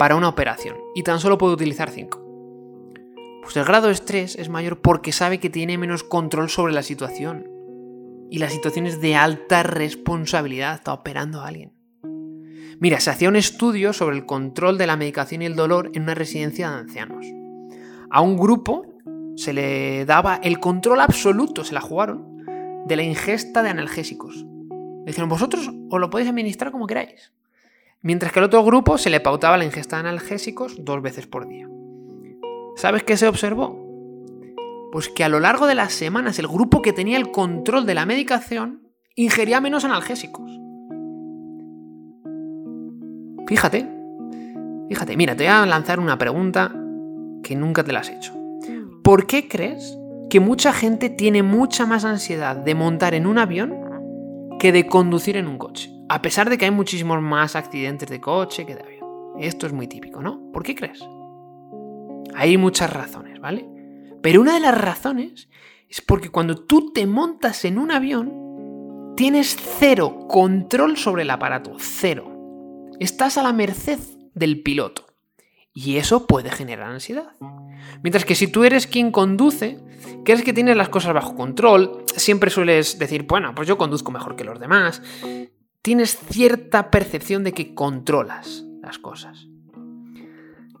para 0.00 0.16
una 0.16 0.28
operación 0.28 0.74
y 0.96 1.04
tan 1.04 1.20
solo 1.20 1.38
puede 1.38 1.54
utilizar 1.54 1.90
5. 1.90 3.40
Pues 3.40 3.56
el 3.56 3.64
grado 3.64 3.86
de 3.86 3.92
estrés 3.92 4.34
es 4.34 4.48
mayor 4.48 4.80
porque 4.80 5.12
sabe 5.12 5.38
que 5.38 5.48
tiene 5.48 5.78
menos 5.78 6.02
control 6.02 6.50
sobre 6.50 6.72
la 6.72 6.82
situación. 6.82 7.46
Y 8.32 8.38
la 8.38 8.50
situación 8.50 8.88
es 8.88 9.00
de 9.00 9.14
alta 9.14 9.62
responsabilidad, 9.62 10.74
está 10.74 10.92
operando 10.92 11.40
a 11.40 11.46
alguien. 11.46 11.72
Mira, 12.80 12.98
se 12.98 13.10
hacía 13.10 13.28
un 13.28 13.36
estudio 13.36 13.92
sobre 13.92 14.16
el 14.16 14.26
control 14.26 14.76
de 14.76 14.88
la 14.88 14.96
medicación 14.96 15.42
y 15.42 15.46
el 15.46 15.54
dolor 15.54 15.92
en 15.94 16.02
una 16.02 16.16
residencia 16.16 16.68
de 16.68 16.78
ancianos. 16.78 17.24
A 18.10 18.20
un 18.20 18.36
grupo 18.36 18.86
se 19.36 19.52
le 19.52 20.04
daba 20.04 20.40
el 20.42 20.58
control 20.58 21.00
absoluto, 21.00 21.62
se 21.62 21.74
la 21.74 21.80
jugaron, 21.80 22.31
de 22.86 22.96
la 22.96 23.02
ingesta 23.02 23.62
de 23.62 23.70
analgésicos. 23.70 24.46
Dijeron, 25.04 25.28
vosotros 25.28 25.70
os 25.90 26.00
lo 26.00 26.10
podéis 26.10 26.30
administrar 26.30 26.72
como 26.72 26.86
queráis. 26.86 27.32
Mientras 28.00 28.32
que 28.32 28.40
al 28.40 28.46
otro 28.46 28.64
grupo 28.64 28.98
se 28.98 29.10
le 29.10 29.20
pautaba 29.20 29.56
la 29.56 29.64
ingesta 29.64 29.96
de 29.96 30.08
analgésicos 30.08 30.84
dos 30.84 31.02
veces 31.02 31.26
por 31.26 31.48
día. 31.48 31.68
¿Sabes 32.76 33.02
qué 33.04 33.16
se 33.16 33.28
observó? 33.28 33.78
Pues 34.90 35.08
que 35.08 35.24
a 35.24 35.28
lo 35.28 35.40
largo 35.40 35.66
de 35.66 35.74
las 35.74 35.92
semanas 35.92 36.38
el 36.38 36.48
grupo 36.48 36.82
que 36.82 36.92
tenía 36.92 37.16
el 37.16 37.30
control 37.30 37.86
de 37.86 37.94
la 37.94 38.06
medicación 38.06 38.88
ingería 39.14 39.60
menos 39.60 39.84
analgésicos. 39.84 40.50
Fíjate, 43.46 43.88
fíjate, 44.88 45.16
mira, 45.16 45.36
te 45.36 45.44
voy 45.44 45.52
a 45.52 45.66
lanzar 45.66 46.00
una 46.00 46.18
pregunta 46.18 46.74
que 47.42 47.54
nunca 47.54 47.84
te 47.84 47.92
la 47.92 48.00
has 48.00 48.08
hecho. 48.08 48.34
¿Por 49.02 49.26
qué 49.26 49.48
crees 49.48 49.98
que 50.32 50.40
mucha 50.40 50.72
gente 50.72 51.10
tiene 51.10 51.42
mucha 51.42 51.84
más 51.84 52.06
ansiedad 52.06 52.56
de 52.56 52.74
montar 52.74 53.12
en 53.12 53.26
un 53.26 53.36
avión 53.36 53.74
que 54.58 54.72
de 54.72 54.86
conducir 54.86 55.36
en 55.36 55.46
un 55.46 55.58
coche. 55.58 55.90
A 56.08 56.22
pesar 56.22 56.48
de 56.48 56.56
que 56.56 56.64
hay 56.64 56.70
muchísimos 56.70 57.20
más 57.20 57.54
accidentes 57.54 58.08
de 58.08 58.18
coche 58.18 58.64
que 58.64 58.74
de 58.74 58.80
avión. 58.80 59.04
Esto 59.38 59.66
es 59.66 59.74
muy 59.74 59.88
típico, 59.88 60.22
¿no? 60.22 60.50
¿Por 60.50 60.62
qué 60.62 60.74
crees? 60.74 61.06
Hay 62.34 62.56
muchas 62.56 62.90
razones, 62.90 63.40
¿vale? 63.40 63.68
Pero 64.22 64.40
una 64.40 64.54
de 64.54 64.60
las 64.60 64.80
razones 64.80 65.50
es 65.86 66.00
porque 66.00 66.30
cuando 66.30 66.64
tú 66.64 66.94
te 66.94 67.06
montas 67.06 67.66
en 67.66 67.76
un 67.76 67.90
avión, 67.90 69.12
tienes 69.18 69.54
cero 69.78 70.28
control 70.30 70.96
sobre 70.96 71.24
el 71.24 71.30
aparato, 71.30 71.74
cero. 71.78 72.88
Estás 73.00 73.36
a 73.36 73.42
la 73.42 73.52
merced 73.52 73.98
del 74.32 74.62
piloto. 74.62 75.11
Y 75.74 75.96
eso 75.96 76.26
puede 76.26 76.50
generar 76.50 76.90
ansiedad. 76.90 77.32
Mientras 78.02 78.24
que 78.24 78.34
si 78.34 78.46
tú 78.46 78.64
eres 78.64 78.86
quien 78.86 79.10
conduce, 79.10 79.78
crees 80.24 80.42
que 80.42 80.52
tienes 80.52 80.76
las 80.76 80.90
cosas 80.90 81.14
bajo 81.14 81.34
control, 81.34 82.04
siempre 82.14 82.50
sueles 82.50 82.98
decir, 82.98 83.24
bueno, 83.26 83.54
pues 83.54 83.66
yo 83.68 83.78
conduzco 83.78 84.12
mejor 84.12 84.36
que 84.36 84.44
los 84.44 84.60
demás. 84.60 85.02
Tienes 85.80 86.18
cierta 86.30 86.90
percepción 86.90 87.42
de 87.42 87.52
que 87.52 87.74
controlas 87.74 88.64
las 88.82 88.98
cosas. 88.98 89.48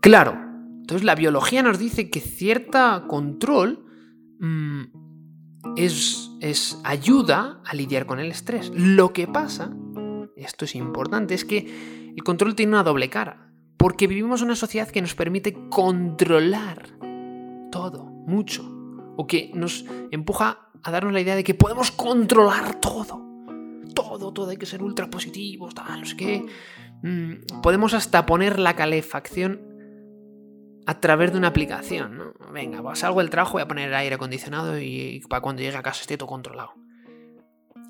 Claro, 0.00 0.36
entonces 0.80 1.04
la 1.04 1.14
biología 1.14 1.62
nos 1.62 1.78
dice 1.78 2.10
que 2.10 2.20
cierta 2.20 3.04
control 3.08 3.86
mm, 4.40 4.82
es, 5.76 6.30
es 6.40 6.78
ayuda 6.84 7.62
a 7.64 7.74
lidiar 7.74 8.04
con 8.04 8.20
el 8.20 8.30
estrés. 8.30 8.70
Lo 8.74 9.12
que 9.12 9.26
pasa, 9.26 9.74
esto 10.36 10.66
es 10.66 10.74
importante, 10.74 11.34
es 11.34 11.46
que 11.46 12.12
el 12.14 12.22
control 12.22 12.54
tiene 12.54 12.72
una 12.72 12.82
doble 12.82 13.08
cara 13.08 13.51
Porque 13.82 14.06
vivimos 14.06 14.42
una 14.42 14.54
sociedad 14.54 14.88
que 14.88 15.02
nos 15.02 15.16
permite 15.16 15.68
controlar 15.68 16.90
todo, 17.72 18.04
mucho. 18.04 18.62
O 19.16 19.26
que 19.26 19.50
nos 19.54 19.84
empuja 20.12 20.68
a 20.84 20.90
darnos 20.92 21.12
la 21.12 21.20
idea 21.20 21.34
de 21.34 21.42
que 21.42 21.54
podemos 21.54 21.90
controlar 21.90 22.78
todo. 22.80 23.20
Todo, 23.92 24.32
todo, 24.32 24.50
hay 24.50 24.56
que 24.56 24.66
ser 24.66 24.84
ultra 24.84 25.10
positivos, 25.10 25.74
tal, 25.74 25.98
no 25.98 26.06
sé 26.06 26.16
qué. 26.16 26.46
Mm, 27.02 27.60
podemos 27.60 27.92
hasta 27.92 28.24
poner 28.24 28.60
la 28.60 28.76
calefacción 28.76 29.60
a 30.86 31.00
través 31.00 31.32
de 31.32 31.38
una 31.38 31.48
aplicación, 31.48 32.18
¿no? 32.18 32.34
Venga, 32.52 32.94
salgo 32.94 33.18
del 33.18 33.30
trabajo, 33.30 33.54
voy 33.54 33.62
a 33.62 33.68
poner 33.68 33.92
aire 33.92 34.14
acondicionado 34.14 34.78
y 34.78 35.22
para 35.28 35.42
cuando 35.42 35.60
llegue 35.60 35.76
a 35.76 35.82
casa 35.82 36.02
esté 36.02 36.16
todo 36.16 36.28
controlado. 36.28 36.74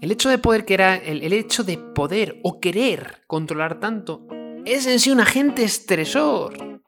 El 0.00 0.10
hecho 0.10 0.30
de 0.30 0.38
poder 0.38 0.64
querer, 0.64 1.02
el, 1.04 1.34
hecho 1.34 1.64
de 1.64 1.76
poder 1.76 2.40
o 2.42 2.60
querer 2.60 3.24
controlar 3.26 3.78
tanto 3.78 4.26
es 4.64 4.86
en 4.86 5.00
sí 5.00 5.10
un 5.10 5.20
agente 5.20 5.64
estresor 5.64 6.80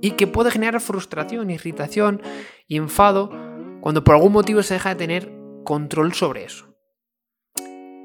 y 0.00 0.12
que 0.12 0.26
puede 0.26 0.50
generar 0.50 0.80
frustración, 0.80 1.50
irritación 1.50 2.22
y 2.66 2.76
enfado 2.76 3.30
cuando 3.80 4.04
por 4.04 4.14
algún 4.14 4.32
motivo 4.32 4.62
se 4.62 4.74
deja 4.74 4.90
de 4.90 4.94
tener 4.96 5.32
control 5.64 6.14
sobre 6.14 6.44
eso. 6.44 6.74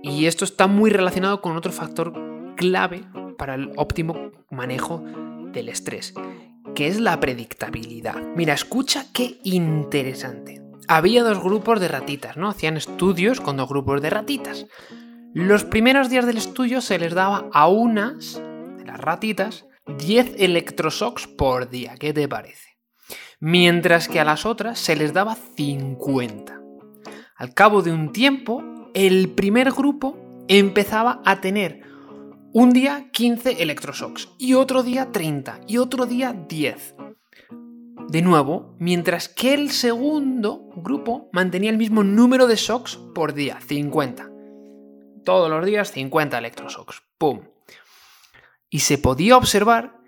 Y 0.01 0.25
esto 0.25 0.45
está 0.45 0.67
muy 0.67 0.89
relacionado 0.89 1.41
con 1.41 1.57
otro 1.57 1.71
factor 1.71 2.13
clave 2.55 3.03
para 3.38 3.55
el 3.55 3.71
óptimo 3.75 4.31
manejo 4.49 5.03
del 5.51 5.69
estrés, 5.69 6.13
que 6.75 6.88
es 6.88 6.99
la 6.99 7.19
predictabilidad. 7.19 8.15
Mira, 8.35 8.53
escucha 8.53 9.05
qué 9.13 9.39
interesante. 9.43 10.62
Había 10.88 11.23
dos 11.23 11.41
grupos 11.41 11.79
de 11.79 11.88
ratitas, 11.88 12.38
¿no? 12.38 12.49
Hacían 12.49 12.77
estudios 12.77 13.41
con 13.41 13.57
dos 13.57 13.69
grupos 13.69 14.01
de 14.01 14.09
ratitas. 14.09 14.65
Los 15.33 15.63
primeros 15.63 16.09
días 16.09 16.25
del 16.25 16.38
estudio 16.38 16.81
se 16.81 16.97
les 16.97 17.13
daba 17.13 17.47
a 17.53 17.67
unas 17.67 18.41
las 18.89 18.99
ratitas 18.99 19.67
10 19.86 20.36
electroshocks 20.39 21.28
por 21.28 21.69
día. 21.69 21.95
¿Qué 21.99 22.12
te 22.12 22.28
parece? 22.28 22.78
Mientras 23.39 24.08
que 24.08 24.19
a 24.19 24.25
las 24.25 24.45
otras 24.45 24.80
se 24.80 24.95
les 24.95 25.13
daba 25.13 25.36
50. 25.36 26.60
Al 27.36 27.54
cabo 27.54 27.84
de 27.84 27.91
un 27.91 28.12
tiempo, 28.12 28.63
el 28.95 29.30
primer 29.30 29.71
grupo 29.71 30.17
empezaba 30.47 31.21
a 31.23 31.39
tener 31.39 31.82
un 32.52 32.71
día 32.71 33.12
15 33.12 33.62
electroshocks 33.62 34.30
y 34.39 34.56
otro 34.56 34.82
día 34.82 35.12
30 35.12 35.62
y 35.67 35.78
otro 35.78 36.08
día 36.08 36.34
10. 36.34 36.95
De 38.10 38.23
nuevo, 38.23 38.75
mientras 38.80 39.30
que 39.30 39.54
el 39.54 39.69
segundo 39.69 40.67
grupo 40.78 41.30
mantenía 41.32 41.69
el 41.69 41.78
mismo 41.78 42.04
número 42.04 42.47
de 42.47 42.56
shocks 42.56 42.97
por 43.13 43.36
día, 43.36 43.60
50. 43.62 44.32
Todos 45.23 45.49
los 45.52 45.63
días 45.63 45.91
50 45.91 46.39
electroshocks. 46.39 47.04
¡Pum! 47.19 47.41
Y 48.69 48.79
se 48.79 48.97
podía 48.97 49.38
observar 49.38 49.99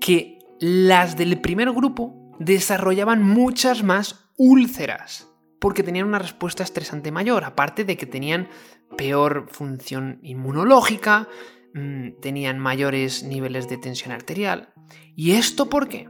que 0.00 0.38
las 0.60 1.16
del 1.16 1.40
primer 1.40 1.72
grupo 1.72 2.32
desarrollaban 2.38 3.22
muchas 3.22 3.82
más 3.82 4.30
úlceras 4.36 5.26
porque 5.60 5.82
tenían 5.82 6.06
una 6.06 6.20
respuesta 6.20 6.62
estresante 6.62 7.10
mayor, 7.10 7.42
aparte 7.42 7.84
de 7.84 7.96
que 7.96 8.06
tenían 8.06 8.48
peor 8.96 9.48
función 9.50 10.20
inmunológica, 10.22 11.28
Mm, 11.74 12.20
tenían 12.20 12.58
mayores 12.58 13.22
niveles 13.22 13.68
de 13.68 13.76
tensión 13.76 14.12
arterial. 14.12 14.70
¿Y 15.14 15.32
esto 15.32 15.68
por 15.68 15.88
qué? 15.88 16.08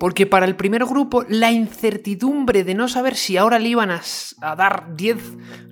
Porque 0.00 0.26
para 0.26 0.46
el 0.46 0.56
primer 0.56 0.84
grupo 0.84 1.24
la 1.28 1.52
incertidumbre 1.52 2.64
de 2.64 2.74
no 2.74 2.88
saber 2.88 3.14
si 3.14 3.36
ahora 3.36 3.58
le 3.58 3.68
iban 3.68 3.90
a, 3.90 4.02
dar 4.56 4.94
10, 4.96 5.16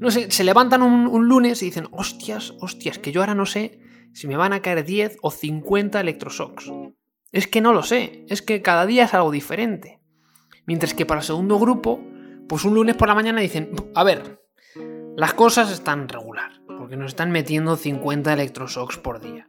no 0.00 0.10
sé, 0.10 0.30
se 0.30 0.44
levantan 0.44 0.82
un, 0.82 1.28
lunes 1.28 1.62
y 1.62 1.66
dicen, 1.66 1.88
hostias, 1.90 2.54
hostias, 2.60 2.98
que 2.98 3.12
yo 3.12 3.20
ahora 3.20 3.34
no 3.34 3.44
sé 3.44 3.80
si 4.12 4.28
me 4.28 4.36
van 4.36 4.52
a 4.52 4.60
caer 4.60 4.84
10 4.84 5.18
o 5.22 5.30
50 5.30 6.00
electroshocks. 6.00 6.72
Es 7.30 7.46
que 7.46 7.60
no 7.60 7.72
lo 7.72 7.82
sé, 7.82 8.24
es 8.28 8.42
que 8.42 8.62
cada 8.62 8.86
día 8.86 9.04
es 9.04 9.14
algo 9.14 9.30
diferente. 9.30 10.00
Mientras 10.66 10.94
que 10.94 11.06
para 11.06 11.20
el 11.20 11.26
segundo 11.26 11.58
grupo, 11.58 12.00
pues 12.48 12.64
un 12.64 12.74
lunes 12.74 12.94
por 12.96 13.08
la 13.08 13.14
mañana 13.14 13.40
dicen, 13.40 13.70
a 13.94 14.04
ver, 14.04 14.40
las 15.16 15.34
cosas 15.34 15.70
están 15.70 16.08
regular 16.08 16.62
porque 16.78 16.96
nos 16.96 17.12
están 17.12 17.30
metiendo 17.30 17.76
50 17.76 18.32
electroshocks 18.32 18.98
por 18.98 19.20
día. 19.20 19.48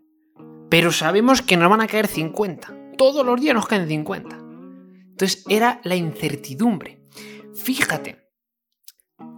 Pero 0.70 0.92
sabemos 0.92 1.42
que 1.42 1.58
nos 1.58 1.70
van 1.70 1.82
a 1.82 1.88
caer 1.88 2.08
50. 2.08 2.96
Todos 2.98 3.26
los 3.26 3.40
días 3.40 3.56
nos 3.56 3.68
caen 3.68 3.88
50. 3.88 4.36
Entonces 4.38 5.44
era 5.48 5.82
la 5.84 5.96
incertidumbre. 5.96 7.02
Fíjate, 7.54 8.30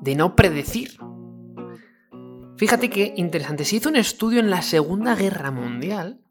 de 0.01 0.15
no 0.15 0.35
predecir. 0.35 0.97
Fíjate 2.57 2.89
qué 2.89 3.13
interesante. 3.17 3.65
Se 3.65 3.75
hizo 3.75 3.89
un 3.89 3.97
estudio 3.97 4.39
en 4.39 4.49
la 4.49 4.61
Segunda 4.61 5.15
Guerra 5.15 5.51
Mundial 5.51 6.21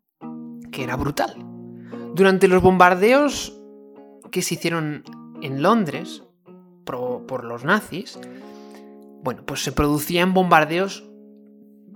que 0.72 0.82
era 0.82 0.96
brutal. 0.96 1.36
Durante 2.14 2.48
los 2.48 2.62
bombardeos 2.62 3.60
que 4.32 4.42
se 4.42 4.54
hicieron 4.54 5.04
en 5.42 5.62
Londres 5.62 6.22
por 6.84 7.44
los 7.44 7.64
nazis, 7.64 8.18
bueno, 9.22 9.44
pues 9.44 9.62
se 9.62 9.72
producían 9.72 10.34
bombardeos 10.34 11.08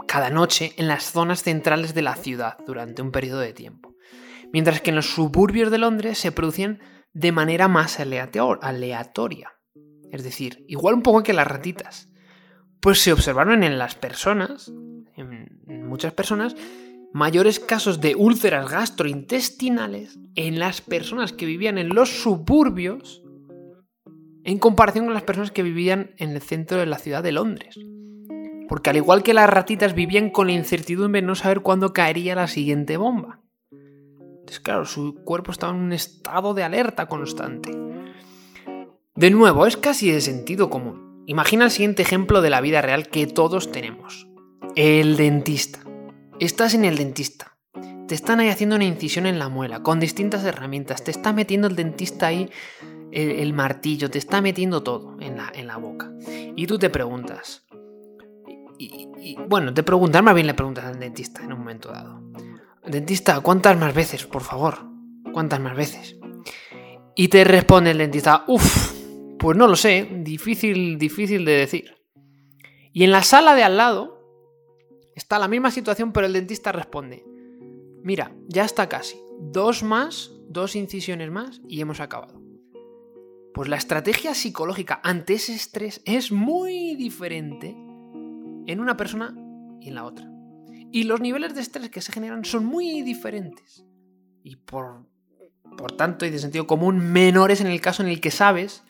cada 0.07 0.31
noche 0.31 0.73
en 0.77 0.89
las 0.89 1.13
zonas 1.13 1.43
centrales 1.43 1.95
de 1.95 2.03
la 2.03 2.15
ciudad 2.15 2.57
durante 2.67 3.03
un 3.03 3.13
periodo 3.13 3.41
de 3.41 3.53
tiempo, 3.53 3.95
mientras 4.53 4.81
que 4.81 4.91
en 4.91 4.97
los 4.97 5.07
suburbios 5.07 5.71
de 5.71 5.79
Londres 5.79 6.19
se 6.19 6.33
producían 6.33 6.81
de 7.13 7.33
manera 7.33 7.69
más 7.69 8.01
aleatoria, 8.01 9.53
es 10.11 10.25
decir, 10.25 10.65
igual 10.69 10.95
un 10.95 11.03
poco 11.03 11.23
que 11.23 11.33
las 11.33 11.47
ratitas. 11.47 12.08
Pues 12.81 13.01
se 13.01 13.13
observaron 13.13 13.63
en 13.65 13.79
las 13.79 13.95
personas, 13.95 14.73
en 15.17 15.87
muchas 15.89 16.13
personas, 16.13 16.55
mayores 17.13 17.59
casos 17.61 18.01
de 18.01 18.15
úlceras 18.15 18.71
gastrointestinales 18.71 20.19
en 20.35 20.59
las 20.59 20.81
personas 20.81 21.33
que 21.33 21.47
vivían 21.47 21.79
en 21.79 21.89
los 21.89 22.23
suburbios 22.23 23.23
en 24.45 24.59
comparación 24.59 25.05
con 25.07 25.15
las 25.15 25.25
personas 25.25 25.51
que 25.51 25.63
vivían 25.63 26.13
en 26.17 26.31
el 26.31 26.41
centro 26.41 26.79
de 26.79 26.87
la 26.87 26.99
ciudad 26.99 27.23
de 27.23 27.33
Londres. 27.33 27.79
Porque 28.69 28.91
al 28.91 28.97
igual 28.97 29.23
que 29.23 29.35
las 29.35 29.51
ratitas 29.51 29.95
vivían 29.95 30.31
con 30.31 30.47
la 30.47 30.55
incertidumbre 30.55 31.21
de 31.21 31.27
no 31.27 31.35
saber 31.35 31.61
cuándo 31.61 31.93
caería 31.93 32.35
la 32.35 32.47
siguiente 32.47 32.97
bomba. 32.97 33.43
Entonces, 33.71 34.61
claro, 34.61 34.87
su 34.87 35.17
cuerpo 35.25 35.53
estaba 35.53 35.75
en 35.75 35.81
un 35.81 35.93
estado 35.93 36.55
de 36.55 36.63
alerta 36.63 37.07
constante. 37.07 37.71
De 39.15 39.31
nuevo, 39.31 39.67
es 39.67 39.77
casi 39.77 40.11
de 40.11 40.21
sentido 40.23 40.71
común. 40.71 41.08
Imagina 41.29 41.67
el 41.67 41.71
siguiente 41.71 42.01
ejemplo 42.01 42.41
de 42.41 42.49
la 42.49 42.63
vida 42.63 42.81
real 42.81 43.09
que 43.09 43.27
todos 43.27 43.71
tenemos. 43.71 44.27
El 44.77 45.19
dentista. 45.19 45.81
Estás 46.41 46.73
en 46.73 46.87
el 46.87 46.97
dentista. 46.97 47.59
Te 48.09 48.15
están 48.15 48.41
ahí 48.41 48.49
haciendo 48.49 48.77
una 48.77 48.87
incisión 48.87 49.27
en 49.27 49.39
la 49.39 49.51
muela, 49.51 49.83
con 49.83 50.01
distintas 50.01 50.43
herramientas. 50.45 51.05
Te 51.05 51.11
está 51.11 51.35
metiendo 51.35 51.69
el 51.69 51.77
dentista 51.77 52.29
ahí 52.29 52.49
el, 53.13 53.53
martillo, 53.53 54.11
te 54.11 54.17
está 54.17 54.41
metiendo 54.41 54.83
todo 54.83 55.19
en 55.21 55.37
la, 55.37 55.53
en 55.55 55.67
la 55.67 55.77
boca. 55.77 56.11
Y 56.57 56.67
tú 56.67 56.79
te 56.79 56.89
preguntas, 56.89 57.67
y, 58.79 59.37
bueno, 59.49 59.75
te 59.75 59.83
preguntas, 59.83 60.23
más 60.23 60.35
bien 60.35 60.47
le 60.47 60.55
preguntas 60.55 60.87
al 60.87 60.99
dentista 60.99 61.43
en 61.43 61.53
un 61.53 61.59
momento 61.59 61.91
dado. 61.91 62.23
Dentista, 62.87 63.39
¿cuántas 63.41 63.77
más 63.77 63.93
veces, 63.95 64.25
por 64.25 64.43
favor? 64.43 64.79
¿Cuántas 65.33 65.61
más 65.61 65.77
veces? 65.77 66.17
Y 67.15 67.29
te 67.29 67.45
responde 67.45 67.91
el 67.91 67.99
dentista, 67.99 68.45
uff, 68.47 68.88
pues 69.39 69.57
no 69.57 69.67
lo 69.67 69.77
sé, 69.77 70.09
difícil, 70.23 70.99
difícil 70.99 71.45
de 71.45 71.53
decir. 71.53 71.95
Y 72.93 73.05
en 73.05 73.13
la 73.13 73.23
sala 73.23 73.55
de 73.55 73.63
al 73.63 73.77
lado 73.77 74.19
está 75.15 75.39
la 75.39 75.49
misma 75.49 75.71
situación, 75.71 76.13
pero 76.13 76.27
el 76.27 76.33
dentista 76.33 76.73
responde, 76.73 77.25
mira, 78.03 78.33
ya 78.49 78.65
está 78.65 78.89
casi, 78.89 79.17
dos 79.41 79.83
más, 79.83 80.33
dos 80.49 80.75
incisiones 80.75 81.31
más 81.31 81.61
y 81.69 81.81
hemos 81.81 82.01
acabado. 82.01 82.43
Pues 83.55 83.69
la 83.69 83.77
estrategia 83.77 84.35
psicológica 84.35 85.01
ante 85.03 85.35
ese 85.35 85.55
estrés 85.55 86.03
es 86.05 86.33
muy 86.33 86.97
diferente 86.97 87.69
en 87.69 88.81
una 88.81 88.97
persona 88.97 89.35
y 89.81 89.89
en 89.89 89.95
la 89.95 90.05
otra. 90.05 90.31
Y 90.91 91.05
los 91.05 91.21
niveles 91.21 91.55
de 91.55 91.61
estrés 91.61 91.91
que 91.91 92.01
se 92.01 92.13
generan 92.13 92.45
son 92.45 92.65
muy 92.65 93.03
diferentes. 93.03 93.85
Y 94.43 94.57
por, 94.57 95.07
por 95.77 95.93
tanto, 95.93 96.25
y 96.25 96.31
de 96.31 96.39
sentido 96.39 96.67
común, 96.67 96.99
menores 96.99 97.61
en 97.61 97.67
el 97.67 97.81
caso 97.81 98.03
en 98.03 98.09
el 98.09 98.21
que 98.21 98.31
sabes 98.31 98.85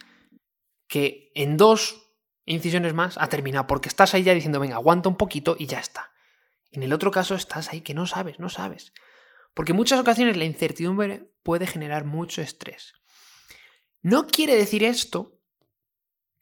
que 0.88 1.30
en 1.34 1.56
dos 1.56 2.12
incisiones 2.44 2.94
más 2.94 3.16
ha 3.18 3.28
terminado, 3.28 3.66
porque 3.66 3.88
estás 3.88 4.14
ahí 4.14 4.24
ya 4.24 4.34
diciendo, 4.34 4.58
venga, 4.58 4.74
aguanta 4.74 5.08
un 5.08 5.16
poquito 5.16 5.54
y 5.58 5.66
ya 5.66 5.78
está. 5.78 6.10
En 6.70 6.82
el 6.82 6.92
otro 6.92 7.10
caso 7.10 7.34
estás 7.34 7.70
ahí 7.70 7.82
que 7.82 7.94
no 7.94 8.06
sabes, 8.06 8.40
no 8.40 8.48
sabes. 8.48 8.92
Porque 9.54 9.72
en 9.72 9.76
muchas 9.76 10.00
ocasiones 10.00 10.36
la 10.36 10.44
incertidumbre 10.44 11.30
puede 11.42 11.66
generar 11.66 12.04
mucho 12.04 12.42
estrés. 12.42 12.94
No 14.02 14.26
quiere 14.26 14.56
decir 14.56 14.82
esto, 14.82 15.38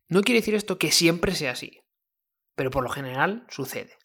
no 0.08 0.22
quiere 0.22 0.40
decir 0.40 0.54
esto 0.54 0.78
que 0.78 0.90
siempre 0.90 1.34
sea 1.34 1.52
así 1.52 1.82
pero 2.56 2.70
por 2.70 2.82
lo 2.82 2.90
general 2.90 3.46
sucede. 3.48 3.96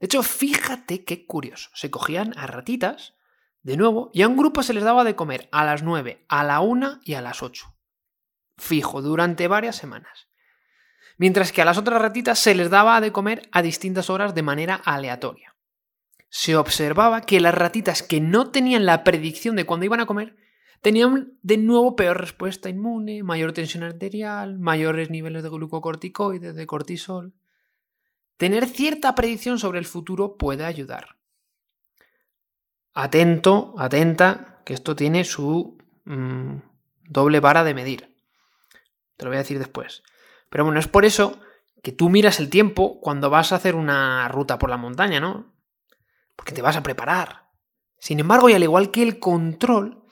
De 0.00 0.06
hecho, 0.06 0.24
fíjate 0.24 1.04
qué 1.04 1.26
curioso. 1.26 1.68
Se 1.74 1.90
cogían 1.90 2.36
a 2.36 2.46
ratitas, 2.48 3.14
de 3.62 3.76
nuevo, 3.76 4.10
y 4.12 4.22
a 4.22 4.28
un 4.28 4.36
grupo 4.36 4.62
se 4.64 4.72
les 4.72 4.82
daba 4.82 5.04
de 5.04 5.14
comer 5.14 5.48
a 5.52 5.64
las 5.64 5.82
9, 5.82 6.24
a 6.28 6.42
la 6.42 6.60
1 6.60 7.00
y 7.04 7.14
a 7.14 7.20
las 7.20 7.42
8. 7.42 7.72
Fijo, 8.60 9.02
durante 9.02 9.48
varias 9.48 9.76
semanas. 9.76 10.28
Mientras 11.16 11.50
que 11.50 11.62
a 11.62 11.64
las 11.64 11.78
otras 11.78 12.00
ratitas 12.00 12.38
se 12.38 12.54
les 12.54 12.70
daba 12.70 13.00
de 13.00 13.10
comer 13.10 13.48
a 13.52 13.62
distintas 13.62 14.10
horas 14.10 14.34
de 14.34 14.42
manera 14.42 14.74
aleatoria. 14.84 15.56
se 16.32 16.54
observaba 16.54 17.22
que 17.22 17.40
las 17.40 17.54
ratitas 17.54 18.04
que 18.04 18.20
no 18.20 18.52
tenían 18.52 18.86
la 18.86 19.02
predicción 19.02 19.56
de 19.56 19.64
cuándo 19.66 19.86
iban 19.86 19.98
a 19.98 20.06
comer 20.06 20.36
tenían 20.80 21.32
de 21.42 21.56
nuevo 21.56 21.96
peor 21.96 22.20
respuesta 22.20 22.68
inmune, 22.68 23.24
mayor 23.24 23.52
tensión 23.52 23.82
arterial, 23.82 24.58
mayores 24.58 25.10
niveles 25.10 25.42
de 25.42 25.48
glucocorticoides, 25.48 26.54
de 26.54 26.66
cortisol. 26.66 27.34
Tener 28.36 28.66
cierta 28.66 29.14
predicción 29.16 29.58
sobre 29.58 29.80
el 29.80 29.86
futuro 29.86 30.36
puede 30.36 30.64
ayudar. 30.64 31.16
Atento, 32.94 33.74
atenta, 33.76 34.62
que 34.64 34.74
esto 34.74 34.94
tiene 34.94 35.24
su 35.24 35.78
mm, 36.04 36.56
doble 37.08 37.40
vara 37.40 37.64
de 37.64 37.74
medir. 37.74 38.09
Te 39.20 39.26
lo 39.26 39.30
voy 39.32 39.36
a 39.36 39.40
decir 39.40 39.58
después. 39.58 40.02
Pero 40.48 40.64
bueno, 40.64 40.80
es 40.80 40.88
por 40.88 41.04
eso 41.04 41.38
que 41.82 41.92
tú 41.92 42.08
miras 42.08 42.40
el 42.40 42.48
tiempo 42.48 43.02
cuando 43.02 43.28
vas 43.28 43.52
a 43.52 43.56
hacer 43.56 43.74
una 43.74 44.26
ruta 44.28 44.58
por 44.58 44.70
la 44.70 44.78
montaña, 44.78 45.20
¿no? 45.20 45.52
Porque 46.36 46.52
te 46.52 46.62
vas 46.62 46.78
a 46.78 46.82
preparar. 46.82 47.50
Sin 47.98 48.18
embargo, 48.18 48.48
y 48.48 48.54
al 48.54 48.62
igual 48.62 48.90
que 48.90 49.02
el 49.02 49.18
control, 49.18 50.06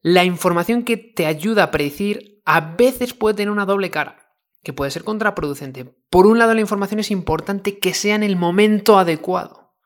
la 0.00 0.24
información 0.24 0.82
que 0.82 0.96
te 0.96 1.26
ayuda 1.26 1.62
a 1.62 1.70
predecir 1.70 2.42
a 2.44 2.74
veces 2.74 3.14
puede 3.14 3.36
tener 3.36 3.52
una 3.52 3.66
doble 3.66 3.92
cara 3.92 4.34
que 4.64 4.72
puede 4.72 4.90
ser 4.90 5.04
contraproducente. 5.04 5.84
Por 6.10 6.26
un 6.26 6.40
lado, 6.40 6.54
la 6.54 6.60
información 6.60 6.98
es 6.98 7.12
importante 7.12 7.78
que 7.78 7.94
sea 7.94 8.16
en 8.16 8.24
el 8.24 8.34
momento 8.34 8.98
adecuado, 8.98 9.76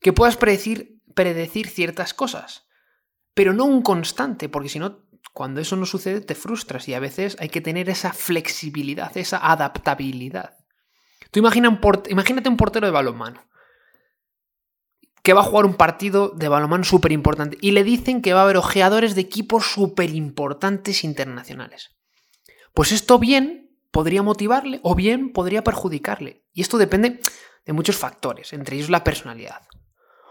que 0.00 0.14
puedas 0.14 0.38
predecir, 0.38 1.02
predecir 1.14 1.68
ciertas 1.68 2.14
cosas, 2.14 2.66
pero 3.34 3.52
no 3.52 3.66
un 3.66 3.82
constante, 3.82 4.48
porque 4.48 4.70
si 4.70 4.78
no, 4.78 5.05
cuando 5.36 5.60
eso 5.60 5.76
no 5.76 5.84
sucede, 5.84 6.22
te 6.22 6.34
frustras 6.34 6.88
y 6.88 6.94
a 6.94 6.98
veces 6.98 7.36
hay 7.38 7.50
que 7.50 7.60
tener 7.60 7.90
esa 7.90 8.14
flexibilidad, 8.14 9.14
esa 9.18 9.36
adaptabilidad. 9.36 10.56
Tú 11.30 11.40
imagina 11.40 11.68
un 11.68 11.78
imagínate 12.08 12.48
un 12.48 12.56
portero 12.56 12.86
de 12.86 12.90
balonmano 12.90 13.44
que 15.22 15.34
va 15.34 15.40
a 15.40 15.44
jugar 15.44 15.66
un 15.66 15.74
partido 15.74 16.30
de 16.30 16.48
balonmano 16.48 16.84
súper 16.84 17.12
importante 17.12 17.58
y 17.60 17.72
le 17.72 17.84
dicen 17.84 18.22
que 18.22 18.32
va 18.32 18.40
a 18.40 18.42
haber 18.44 18.56
ojeadores 18.56 19.14
de 19.14 19.20
equipos 19.20 19.66
súper 19.66 20.08
importantes 20.14 21.04
internacionales. 21.04 21.90
Pues 22.72 22.90
esto 22.90 23.18
bien 23.18 23.78
podría 23.90 24.22
motivarle 24.22 24.80
o 24.84 24.94
bien 24.94 25.34
podría 25.34 25.62
perjudicarle. 25.62 26.46
Y 26.54 26.62
esto 26.62 26.78
depende 26.78 27.20
de 27.66 27.72
muchos 27.74 27.98
factores, 27.98 28.54
entre 28.54 28.76
ellos 28.76 28.88
la 28.88 29.04
personalidad. 29.04 29.60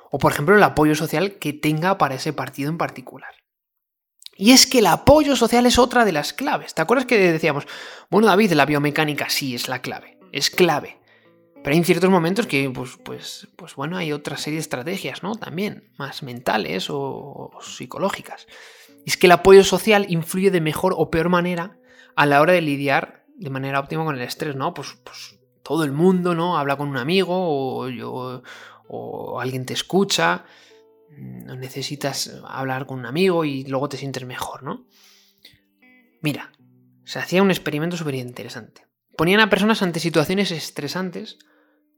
O 0.09 0.17
por 0.17 0.31
ejemplo 0.31 0.55
el 0.55 0.63
apoyo 0.63 0.95
social 0.95 1.37
que 1.37 1.53
tenga 1.53 1.99
para 1.99 2.15
ese 2.15 2.33
partido 2.33 2.71
en 2.71 2.79
particular. 2.79 3.44
Y 4.35 4.51
es 4.51 4.67
que 4.67 4.79
el 4.79 4.87
apoyo 4.87 5.35
social 5.35 5.65
es 5.65 5.79
otra 5.79 6.03
de 6.03 6.11
las 6.11 6.33
claves. 6.33 6.73
¿Te 6.73 6.81
acuerdas 6.81 7.05
que 7.05 7.17
decíamos, 7.17 7.65
bueno 8.09 8.27
David, 8.27 8.51
la 8.51 8.65
biomecánica 8.65 9.29
sí 9.29 9.55
es 9.55 9.69
la 9.69 9.81
clave, 9.81 10.19
es 10.31 10.49
clave. 10.49 10.99
Pero 11.63 11.75
hay 11.75 11.83
ciertos 11.83 12.11
momentos 12.11 12.45
que, 12.45 12.69
pues, 12.69 12.91
pues, 13.03 13.47
pues 13.55 13.75
bueno, 13.75 13.97
hay 13.97 14.11
otra 14.11 14.37
serie 14.37 14.57
de 14.57 14.61
estrategias, 14.61 15.23
¿no? 15.23 15.35
También, 15.35 15.89
más 15.97 16.21
mentales 16.21 16.91
o, 16.91 16.99
o 16.99 17.59
psicológicas. 17.61 18.45
Y 19.03 19.09
es 19.09 19.17
que 19.17 19.25
el 19.25 19.31
apoyo 19.31 19.63
social 19.63 20.05
influye 20.09 20.51
de 20.51 20.61
mejor 20.61 20.93
o 20.95 21.09
peor 21.09 21.29
manera 21.29 21.79
a 22.15 22.27
la 22.27 22.41
hora 22.41 22.53
de 22.53 22.61
lidiar 22.61 23.25
de 23.35 23.49
manera 23.49 23.79
óptima 23.79 24.05
con 24.05 24.15
el 24.15 24.21
estrés, 24.21 24.55
¿no? 24.55 24.73
Pues, 24.73 24.95
pues 25.03 25.39
todo 25.63 25.83
el 25.83 25.91
mundo, 25.91 26.35
¿no? 26.35 26.57
Habla 26.57 26.77
con 26.77 26.89
un 26.89 26.97
amigo 26.97 27.33
o, 27.35 28.41
o 28.87 29.39
alguien 29.39 29.65
te 29.65 29.73
escucha, 29.73 30.45
necesitas 31.17 32.41
hablar 32.47 32.85
con 32.85 32.99
un 32.99 33.05
amigo 33.05 33.45
y 33.45 33.63
luego 33.65 33.89
te 33.89 33.97
sientes 33.97 34.25
mejor, 34.25 34.63
¿no? 34.63 34.85
Mira, 36.21 36.51
se 37.03 37.19
hacía 37.19 37.43
un 37.43 37.51
experimento 37.51 37.97
súper 37.97 38.15
interesante. 38.15 38.87
Ponían 39.17 39.39
a 39.39 39.49
personas 39.49 39.81
ante 39.81 39.99
situaciones 39.99 40.51
estresantes, 40.51 41.37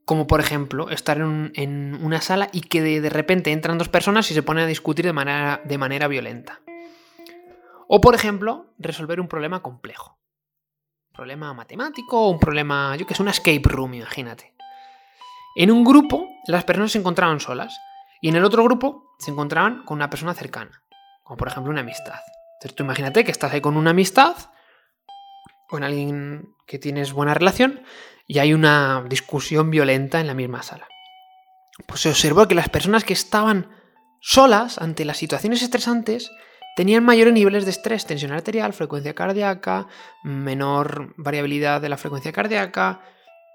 como 0.05 0.27
por 0.27 0.39
ejemplo 0.39 0.89
estar 0.89 1.17
en, 1.17 1.99
una 2.01 2.21
sala 2.21 2.49
y 2.51 2.61
que 2.61 2.81
de, 2.81 3.09
repente 3.09 3.51
entran 3.51 3.77
dos 3.77 3.89
personas 3.89 4.29
y 4.31 4.33
se 4.33 4.43
ponen 4.43 4.65
a 4.65 4.67
discutir 4.67 5.05
de 5.05 5.13
manera, 5.13 5.61
de 5.65 5.77
manera 5.77 6.07
violenta. 6.07 6.61
O 7.87 8.01
por 8.01 8.15
ejemplo, 8.15 8.73
resolver 8.77 9.19
un 9.19 9.27
problema 9.27 9.61
complejo 9.61 10.17
problema 11.17 11.51
matemático 11.51 12.21
o 12.21 12.29
un 12.29 12.39
problema, 12.39 12.95
yo 12.95 13.07
que 13.07 13.15
sé, 13.15 13.23
una 13.23 13.31
escape 13.31 13.63
room, 13.65 13.95
imagínate. 13.95 14.53
En 15.55 15.71
un 15.71 15.83
grupo 15.83 16.27
las 16.45 16.63
personas 16.63 16.91
se 16.91 16.99
encontraban 16.99 17.39
solas 17.39 17.75
y 18.21 18.29
en 18.29 18.35
el 18.35 18.45
otro 18.45 18.63
grupo 18.63 19.15
se 19.19 19.31
encontraban 19.31 19.83
con 19.83 19.97
una 19.97 20.09
persona 20.09 20.33
cercana, 20.33 20.83
como 21.23 21.37
por 21.37 21.47
ejemplo 21.47 21.71
una 21.71 21.81
amistad. 21.81 22.19
Entonces 22.57 22.75
tú 22.75 22.83
imagínate 22.83 23.23
que 23.23 23.31
estás 23.31 23.53
ahí 23.53 23.61
con 23.61 23.77
una 23.77 23.91
amistad, 23.91 24.35
con 25.67 25.83
alguien 25.83 26.55
que 26.65 26.79
tienes 26.79 27.13
buena 27.13 27.33
relación 27.33 27.83
y 28.25 28.39
hay 28.39 28.53
una 28.53 29.05
discusión 29.07 29.69
violenta 29.69 30.19
en 30.19 30.27
la 30.27 30.33
misma 30.33 30.63
sala. 30.63 30.87
Pues 31.87 32.01
se 32.01 32.09
observó 32.09 32.47
que 32.47 32.55
las 32.55 32.69
personas 32.69 33.03
que 33.03 33.13
estaban 33.13 33.69
solas 34.19 34.79
ante 34.79 35.05
las 35.05 35.17
situaciones 35.17 35.61
estresantes 35.61 36.31
tenían 36.75 37.03
mayores 37.03 37.33
niveles 37.33 37.65
de 37.65 37.71
estrés, 37.71 38.05
tensión 38.05 38.31
arterial, 38.31 38.73
frecuencia 38.73 39.13
cardíaca, 39.13 39.87
menor 40.23 41.13
variabilidad 41.17 41.81
de 41.81 41.89
la 41.89 41.97
frecuencia 41.97 42.31
cardíaca, 42.31 43.01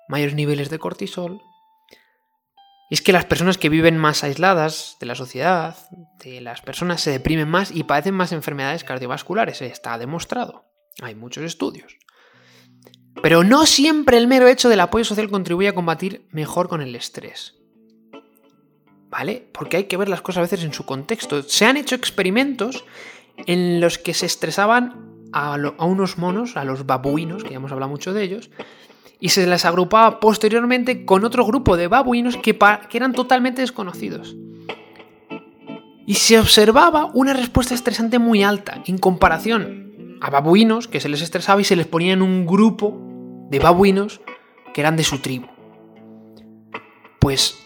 mayores 0.09 0.35
niveles 0.35 0.71
de 0.71 0.79
cortisol. 0.79 1.41
Y 2.93 2.95
es 2.95 3.01
que 3.01 3.15
las 3.15 3.25
personas 3.25 3.57
que 3.57 3.71
viven 3.71 3.97
más 3.97 4.23
aisladas 4.23 4.99
de 5.01 5.07
la 5.07 5.15
sociedad, 5.15 5.79
de 6.23 6.43
las 6.43 6.61
personas 6.61 7.01
se 7.01 7.11
deprimen 7.11 7.49
más 7.49 7.71
y 7.75 7.85
padecen 7.85 8.15
más 8.15 8.33
enfermedades 8.33 8.85
cardiovasculares, 8.85 9.63
está 9.63 9.97
demostrado. 9.97 10.67
Hay 11.01 11.15
muchos 11.15 11.43
estudios. 11.43 11.97
Pero 13.23 13.45
no 13.45 13.65
siempre 13.65 14.19
el 14.19 14.29
mero 14.29 14.47
hecho 14.47 14.69
del 14.69 14.81
apoyo 14.81 15.07
social 15.07 15.31
contribuye 15.31 15.69
a 15.69 15.75
combatir 15.75 16.29
mejor 16.33 16.69
con 16.69 16.83
el 16.83 16.95
estrés. 16.95 17.55
¿Vale? 19.09 19.49
Porque 19.55 19.79
hay 19.79 19.85
que 19.85 19.97
ver 19.97 20.11
las 20.11 20.21
cosas 20.21 20.41
a 20.41 20.43
veces 20.43 20.63
en 20.63 20.75
su 20.75 20.85
contexto. 20.85 21.43
Se 21.45 21.65
han 21.65 21.79
hecho 21.79 21.95
experimentos 21.95 22.85
en 23.47 23.81
los 23.81 23.97
que 23.97 24.13
se 24.13 24.27
estresaban 24.27 25.13
a, 25.33 25.57
unos 25.87 26.19
monos, 26.19 26.59
a 26.59 26.65
los 26.65 26.85
babuinos, 26.85 27.43
que 27.43 27.51
ya 27.51 27.57
hemos 27.57 27.73
hablado 27.73 27.91
mucho 27.91 28.13
de 28.13 28.23
ellos, 28.23 28.51
y 29.23 29.29
se 29.29 29.47
les 29.47 29.65
agrupaba 29.65 30.19
posteriormente 30.19 31.05
con 31.05 31.25
otro 31.25 31.47
grupo 31.47 31.77
de 31.77 31.87
babuinos 31.87 32.37
que, 32.37 32.59
que 32.59 32.97
eran 32.97 33.13
totalmente 33.13 33.61
desconocidos. 33.61 34.35
Y 36.05 36.15
se 36.15 36.41
observaba 36.41 37.09
una 37.15 37.33
respuesta 37.33 37.73
estresante 37.73 38.19
muy 38.19 38.43
alta 38.43 38.83
en 38.85 38.99
comparación 38.99 40.19
a 40.21 40.29
babuinos 40.29 40.89
que 40.89 40.99
se 40.99 41.09
les 41.09 41.23
estresaba 41.23 41.61
y 41.61 41.65
se 41.65 41.77
les 41.77 41.87
ponía 41.87 42.15
en 42.15 42.21
un 42.21 42.47
grupo 42.47 43.01
de 43.49 43.61
babuinos 43.61 44.21
que 44.75 44.81
eran 44.81 44.97
de 44.97 45.05
su 45.05 45.21
tribu. 45.21 45.47
Pues 47.21 47.65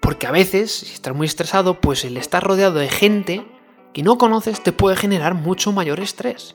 porque 0.00 0.28
a 0.28 0.30
veces, 0.30 0.70
si 0.70 0.94
estás 0.94 1.16
muy 1.16 1.26
estresado, 1.26 1.80
pues 1.80 2.04
el 2.04 2.16
estar 2.16 2.44
rodeado 2.44 2.78
de 2.78 2.88
gente 2.88 3.44
que 3.92 4.04
no 4.04 4.18
conoces 4.18 4.62
te 4.62 4.70
puede 4.70 4.94
generar 4.94 5.34
mucho 5.34 5.72
mayor 5.72 5.98
estrés. 5.98 6.54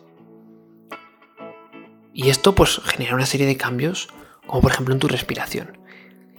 Y 2.14 2.30
esto 2.30 2.56
pues 2.56 2.80
genera 2.86 3.14
una 3.14 3.26
serie 3.26 3.46
de 3.46 3.58
cambios, 3.58 4.08
como 4.48 4.62
por 4.62 4.72
ejemplo 4.72 4.94
en 4.94 5.00
tu 5.00 5.08
respiración. 5.08 5.80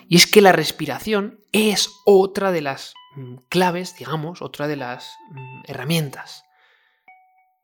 Y 0.09 0.16
es 0.16 0.27
que 0.27 0.40
la 0.40 0.53
respiración 0.53 1.40
es 1.53 1.90
otra 2.05 2.51
de 2.51 2.62
las 2.62 2.94
mm, 3.16 3.37
claves, 3.49 3.97
digamos, 3.97 4.42
otra 4.42 4.66
de 4.66 4.77
las 4.77 5.12
mm, 5.31 5.61
herramientas 5.66 6.44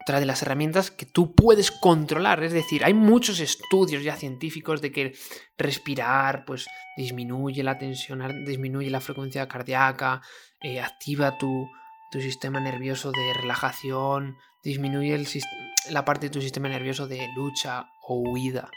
otra 0.05 0.21
de 0.21 0.27
las 0.27 0.43
herramientas 0.43 0.91
que 0.91 1.07
tú 1.07 1.35
puedes 1.35 1.71
controlar. 1.71 2.45
Es 2.45 2.53
decir, 2.53 2.85
hay 2.85 2.93
muchos 2.93 3.41
estudios 3.41 4.03
ya 4.03 4.17
científicos 4.17 4.83
de 4.83 4.93
que 4.93 5.15
respirar 5.57 6.45
pues 6.45 6.67
disminuye 6.97 7.63
la 7.63 7.79
tensión, 7.79 8.45
disminuye 8.45 8.91
la 8.91 9.01
frecuencia 9.01 9.49
cardíaca, 9.49 10.21
eh, 10.63 10.81
activa 10.81 11.39
tu, 11.39 11.67
sistema 12.13 12.61
nervioso 12.61 13.11
de 13.11 13.35
relajación, 13.35 14.37
disminuye 14.63 15.17
el, 15.17 15.27
la 15.91 16.05
parte 16.05 16.27
de 16.27 16.31
tu 16.31 16.41
sistema 16.41 16.69
nervioso 16.69 17.09
de 17.09 17.27
lucha 17.35 17.89
o 18.07 18.21
huida. 18.21 18.71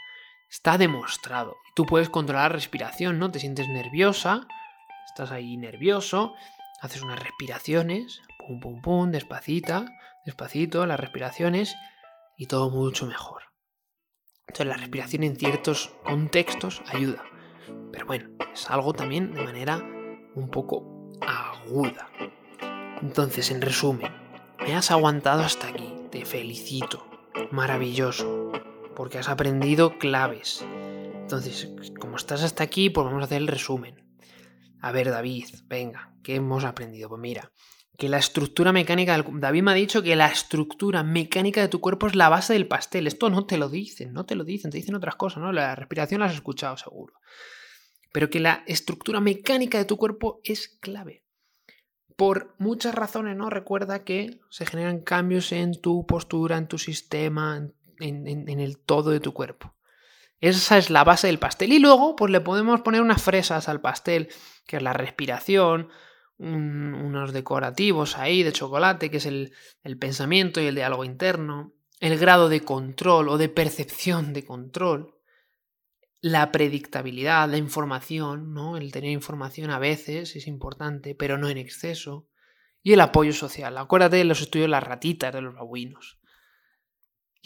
Está 0.50 0.78
demostrado. 0.78 1.56
Tú 1.74 1.84
puedes 1.86 2.08
controlar 2.08 2.50
la 2.50 2.56
respiración, 2.56 3.18
¿no? 3.18 3.30
Te 3.30 3.38
sientes 3.38 3.68
nerviosa, 3.68 4.46
estás 5.06 5.30
ahí 5.30 5.56
nervioso, 5.56 6.34
haces 6.80 7.02
unas 7.02 7.22
respiraciones, 7.22 8.22
pum, 8.38 8.60
pum, 8.60 8.80
pum, 8.80 9.10
despacita, 9.10 9.86
despacito, 10.24 10.86
las 10.86 10.98
respiraciones 10.98 11.76
y 12.36 12.46
todo 12.46 12.70
mucho 12.70 13.06
mejor. 13.06 13.42
Entonces 14.46 14.66
la 14.66 14.76
respiración 14.76 15.24
en 15.24 15.36
ciertos 15.36 15.92
contextos 16.04 16.82
ayuda. 16.88 17.22
Pero 17.92 18.06
bueno, 18.06 18.30
es 18.52 18.70
algo 18.70 18.94
también 18.94 19.32
de 19.34 19.42
manera 19.42 19.76
un 20.34 20.48
poco 20.50 21.12
aguda. 21.20 22.08
Entonces, 23.02 23.50
en 23.50 23.60
resumen, 23.60 24.12
me 24.60 24.74
has 24.74 24.90
aguantado 24.90 25.42
hasta 25.42 25.68
aquí. 25.68 25.94
Te 26.10 26.24
felicito. 26.24 27.06
Maravilloso. 27.50 28.50
Porque 28.98 29.16
has 29.16 29.28
aprendido 29.30 29.96
claves. 29.96 30.62
Entonces, 31.14 31.72
como 32.00 32.16
estás 32.16 32.42
hasta 32.42 32.64
aquí, 32.64 32.90
pues 32.90 33.06
vamos 33.06 33.22
a 33.22 33.26
hacer 33.26 33.40
el 33.40 33.46
resumen. 33.46 34.04
A 34.80 34.90
ver, 34.92 35.08
David, 35.10 35.46
venga, 35.66 36.14
¿qué 36.22 36.34
hemos 36.34 36.64
aprendido? 36.64 37.08
Pues 37.08 37.20
mira, 37.20 37.52
que 37.96 38.08
la 38.08 38.18
estructura 38.18 38.72
mecánica 38.72 39.12
del... 39.12 39.24
David 39.40 39.62
me 39.62 39.70
ha 39.70 39.74
dicho 39.74 40.02
que 40.02 40.16
la 40.16 40.26
estructura 40.26 41.04
mecánica 41.04 41.60
de 41.60 41.68
tu 41.68 41.80
cuerpo 41.80 42.08
es 42.08 42.16
la 42.16 42.28
base 42.28 42.54
del 42.54 42.66
pastel. 42.66 43.06
Esto 43.06 43.30
no 43.30 43.46
te 43.46 43.56
lo 43.56 43.68
dicen, 43.68 44.12
no 44.12 44.26
te 44.26 44.34
lo 44.34 44.42
dicen, 44.42 44.72
te 44.72 44.78
dicen 44.78 44.96
otras 44.96 45.14
cosas, 45.14 45.44
¿no? 45.44 45.52
La 45.52 45.76
respiración 45.76 46.20
la 46.20 46.26
has 46.26 46.34
escuchado 46.34 46.76
seguro. 46.76 47.14
Pero 48.12 48.30
que 48.30 48.40
la 48.40 48.64
estructura 48.66 49.20
mecánica 49.20 49.78
de 49.78 49.84
tu 49.84 49.96
cuerpo 49.96 50.40
es 50.42 50.76
clave. 50.80 51.22
por 52.18 52.56
muchas 52.58 52.96
razones, 52.96 53.36
¿no? 53.36 53.48
Recuerda 53.48 54.02
que 54.02 54.40
se 54.50 54.66
generan 54.66 55.02
cambios 55.02 55.52
en 55.52 55.80
tu 55.80 56.04
postura, 56.04 56.58
en 56.58 56.66
tu 56.66 56.76
sistema, 56.76 57.68
el 58.00 58.78
todo 58.78 59.10
de 59.10 59.20
tu 59.20 59.32
cuerpo. 59.32 59.74
Esa 60.40 60.78
es 60.78 60.90
la 60.90 61.04
base 61.04 61.26
del 61.26 61.38
pastel. 61.38 61.72
Y 61.72 61.78
luego, 61.78 62.14
pues 62.14 62.30
le 62.30 62.40
podemos 62.40 62.80
poner 62.82 63.02
unas 63.02 63.22
fresas 63.22 63.68
al 63.68 63.80
pastel, 63.80 64.28
que 64.66 64.76
es 64.76 64.82
la 64.82 64.92
respiración, 64.92 65.88
unos 66.38 67.32
decorativos 67.32 68.16
ahí 68.16 68.44
de 68.44 68.52
chocolate, 68.52 69.10
que 69.10 69.16
es 69.16 69.26
el, 69.26 69.52
el 69.82 69.98
pensamiento 69.98 70.60
y 70.60 70.66
el 70.66 70.76
diálogo 70.76 71.04
interno, 71.04 71.72
el 71.98 72.16
grado 72.18 72.48
de 72.48 72.60
control 72.60 73.28
o 73.28 73.38
de 73.38 73.48
percepción 73.48 74.32
de 74.32 74.44
control, 74.44 75.16
la 76.20 76.52
predictabilidad, 76.52 77.48
la 77.48 77.56
información, 77.56 78.54
¿no? 78.54 78.76
El 78.76 78.92
tener 78.92 79.10
información 79.10 79.70
a 79.70 79.80
veces 79.80 80.36
es 80.36 80.46
importante, 80.46 81.16
pero 81.16 81.38
no 81.38 81.48
en 81.48 81.58
exceso. 81.58 82.28
Y 82.82 82.92
el 82.92 83.00
apoyo 83.00 83.32
social. 83.32 83.76
Acuérdate 83.76 84.16
de 84.16 84.24
los 84.24 84.40
estudios 84.40 84.66
de 84.66 84.70
las 84.70 84.84
ratitas, 84.84 85.34
de 85.34 85.42
los 85.42 85.54
babuinos. 85.54 86.17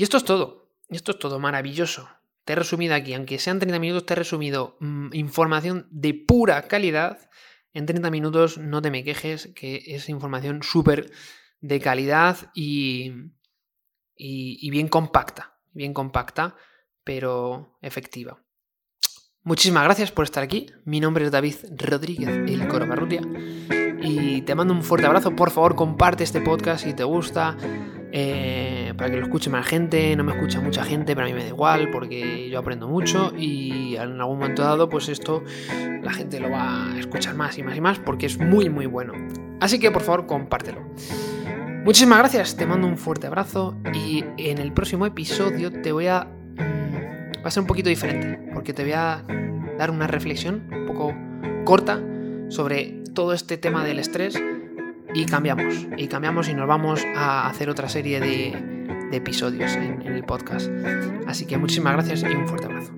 Y 0.03 0.05
esto 0.05 0.17
es 0.17 0.25
todo. 0.25 0.69
Esto 0.89 1.13
es 1.13 1.21
todo 1.21 1.39
maravilloso. 1.39 2.09
Te 2.45 2.55
he 2.55 2.57
resumido 2.57 2.93
aquí, 2.97 3.15
aunque 3.15 3.39
sean 3.39 3.61
30 3.61 3.79
minutos, 3.79 4.05
te 4.05 4.15
he 4.15 4.17
resumido 4.17 4.77
mm, 4.81 5.15
información 5.15 5.87
de 5.93 6.13
pura 6.13 6.67
calidad. 6.67 7.31
En 7.73 7.87
30 7.87 8.11
minutos 8.11 8.59
no 8.59 8.83
te 8.83 8.91
me 8.91 9.05
quejes, 9.05 9.53
que 9.55 9.81
es 9.87 10.09
información 10.09 10.65
súper 10.65 11.13
de 11.61 11.79
calidad 11.79 12.37
y, 12.53 13.13
y 14.17 14.71
bien 14.71 14.89
compacta. 14.89 15.61
Bien 15.71 15.95
compacta, 15.95 16.57
pero 17.05 17.79
efectiva. 17.81 18.43
Muchísimas 19.45 19.85
gracias 19.85 20.11
por 20.11 20.25
estar 20.25 20.43
aquí. 20.43 20.67
Mi 20.85 20.99
nombre 20.99 21.27
es 21.27 21.31
David 21.31 21.55
Rodríguez, 21.77 22.29
el 22.29 22.67
Coro 22.67 22.89
Barrutia. 22.89 23.23
Y 24.03 24.43
te 24.43 24.57
mando 24.57 24.75
un 24.75 24.83
fuerte 24.83 25.07
abrazo. 25.07 25.37
Por 25.37 25.53
favor, 25.53 25.77
comparte 25.77 26.25
este 26.25 26.41
podcast 26.41 26.83
si 26.83 26.93
te 26.93 27.05
gusta. 27.05 27.57
Eh, 28.13 28.62
para 28.95 29.11
que 29.11 29.17
lo 29.17 29.25
escuche 29.25 29.51
más 29.51 29.67
gente. 29.67 30.15
No 30.17 30.25
me 30.25 30.33
escucha 30.33 30.61
mucha 30.61 30.85
gente, 30.85 31.15
pero 31.15 31.27
a 31.27 31.31
mí 31.31 31.35
me 31.35 31.43
da 31.43 31.49
igual 31.49 31.91
porque 31.91 32.49
yo 32.49 32.59
aprendo 32.59 32.89
mucho. 32.89 33.33
Y 33.37 33.97
en 33.97 34.21
algún 34.21 34.39
momento 34.39 34.63
dado, 34.63 34.89
pues 34.89 35.09
esto 35.09 35.43
la 36.03 36.13
gente 36.13 36.41
lo 36.41 36.51
va 36.51 36.93
a 36.93 36.99
escuchar 36.99 37.35
más 37.35 37.59
y 37.59 37.63
más 37.63 37.77
y 37.77 37.81
más 37.81 37.99
porque 37.99 38.27
es 38.27 38.39
muy, 38.39 38.69
muy 38.69 38.87
bueno. 38.87 39.13
Así 39.61 39.79
que 39.79 39.91
por 39.91 40.03
favor, 40.03 40.27
compártelo. 40.27 40.81
Muchísimas 41.85 42.19
gracias. 42.19 42.57
Te 42.57 42.67
mando 42.67 42.87
un 42.87 42.99
fuerte 42.99 43.27
abrazo. 43.27 43.77
Y 43.95 44.25
en 44.37 44.59
el 44.59 44.73
próximo 44.73 45.07
episodio 45.07 45.71
te 45.71 45.93
voy 45.93 46.07
a 46.07 46.29
va 47.43 47.49
a 47.49 47.51
ser 47.51 47.63
un 47.63 47.67
poquito 47.67 47.89
diferente, 47.89 48.39
porque 48.55 48.73
te 48.73 48.83
voy 48.85 48.93
a 48.93 49.25
dar 49.79 49.91
una 49.91 50.07
reflexión 50.07 50.69
un 50.73 50.87
poco 50.87 51.15
corta 51.65 52.01
sobre 52.49 53.03
todo 53.15 53.33
este 53.33 53.57
tema 53.57 53.85
del 53.85 53.99
estrés 53.99 54.41
y 55.15 55.27
cambiamos, 55.27 55.87
y 55.97 56.07
cambiamos 56.09 56.49
y 56.49 56.55
nos 56.55 56.67
vamos 56.67 57.03
a 57.17 57.49
hacer 57.49 57.69
otra 57.69 57.89
serie 57.89 58.21
de, 58.21 58.82
episodios 59.13 59.75
en 59.77 60.03
el 60.03 60.25
podcast. 60.25 60.71
Así 61.27 61.47
que 61.47 61.59
muchísimas 61.59 61.95
gracias 61.95 62.23
y 62.23 62.35
un 62.35 62.49
fuerte 62.49 62.67
abrazo. 62.67 62.93